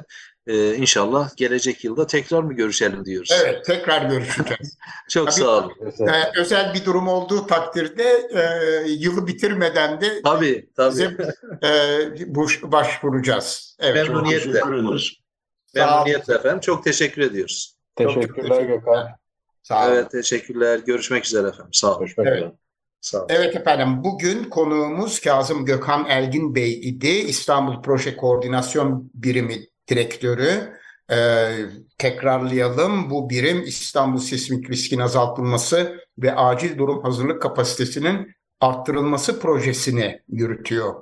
[0.48, 3.30] E, inşallah gelecek yılda tekrar mı görüşelim diyoruz.
[3.42, 4.78] Evet, tekrar görüşeceğiz.
[5.08, 5.72] Çok Tabii, sağ olun.
[6.08, 8.42] E, özel bir durum olduğu takdirde e,
[8.88, 10.90] yılı bitirmeden de tabii, tabii.
[10.90, 11.16] bize
[11.62, 13.76] e, başvuracağız.
[13.80, 14.60] Evet, Memnuniyetle.
[15.74, 16.60] Memnuniyetle efendim.
[16.60, 17.76] Çok teşekkür ediyoruz.
[17.96, 19.08] Teşekkürler çok Gökhan.
[19.62, 19.94] Sağ olun.
[19.94, 20.78] Evet, teşekkürler.
[20.78, 21.72] Görüşmek üzere efendim.
[21.72, 22.00] Sağ olun.
[22.00, 22.38] Görüşmek evet.
[22.38, 22.52] üzere.
[23.00, 23.26] Sağ olun.
[23.30, 27.08] Evet efendim bugün konuğumuz Kazım Gökhan Elgin Bey idi.
[27.08, 30.78] İstanbul Proje Koordinasyon Birimi Direktörü.
[31.10, 31.50] Ee,
[31.98, 40.94] tekrarlayalım bu birim İstanbul sismik riskin azaltılması ve acil durum hazırlık kapasitesinin arttırılması projesini yürütüyor.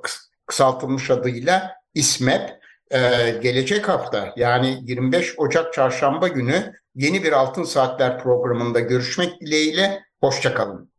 [0.46, 2.50] Kısaltılmış adıyla İSMEP.
[2.90, 2.98] Ee,
[3.42, 10.02] gelecek hafta yani 25 Ocak Çarşamba günü yeni bir Altın Saatler programında görüşmek dileğiyle.
[10.20, 10.95] Hoşçakalın.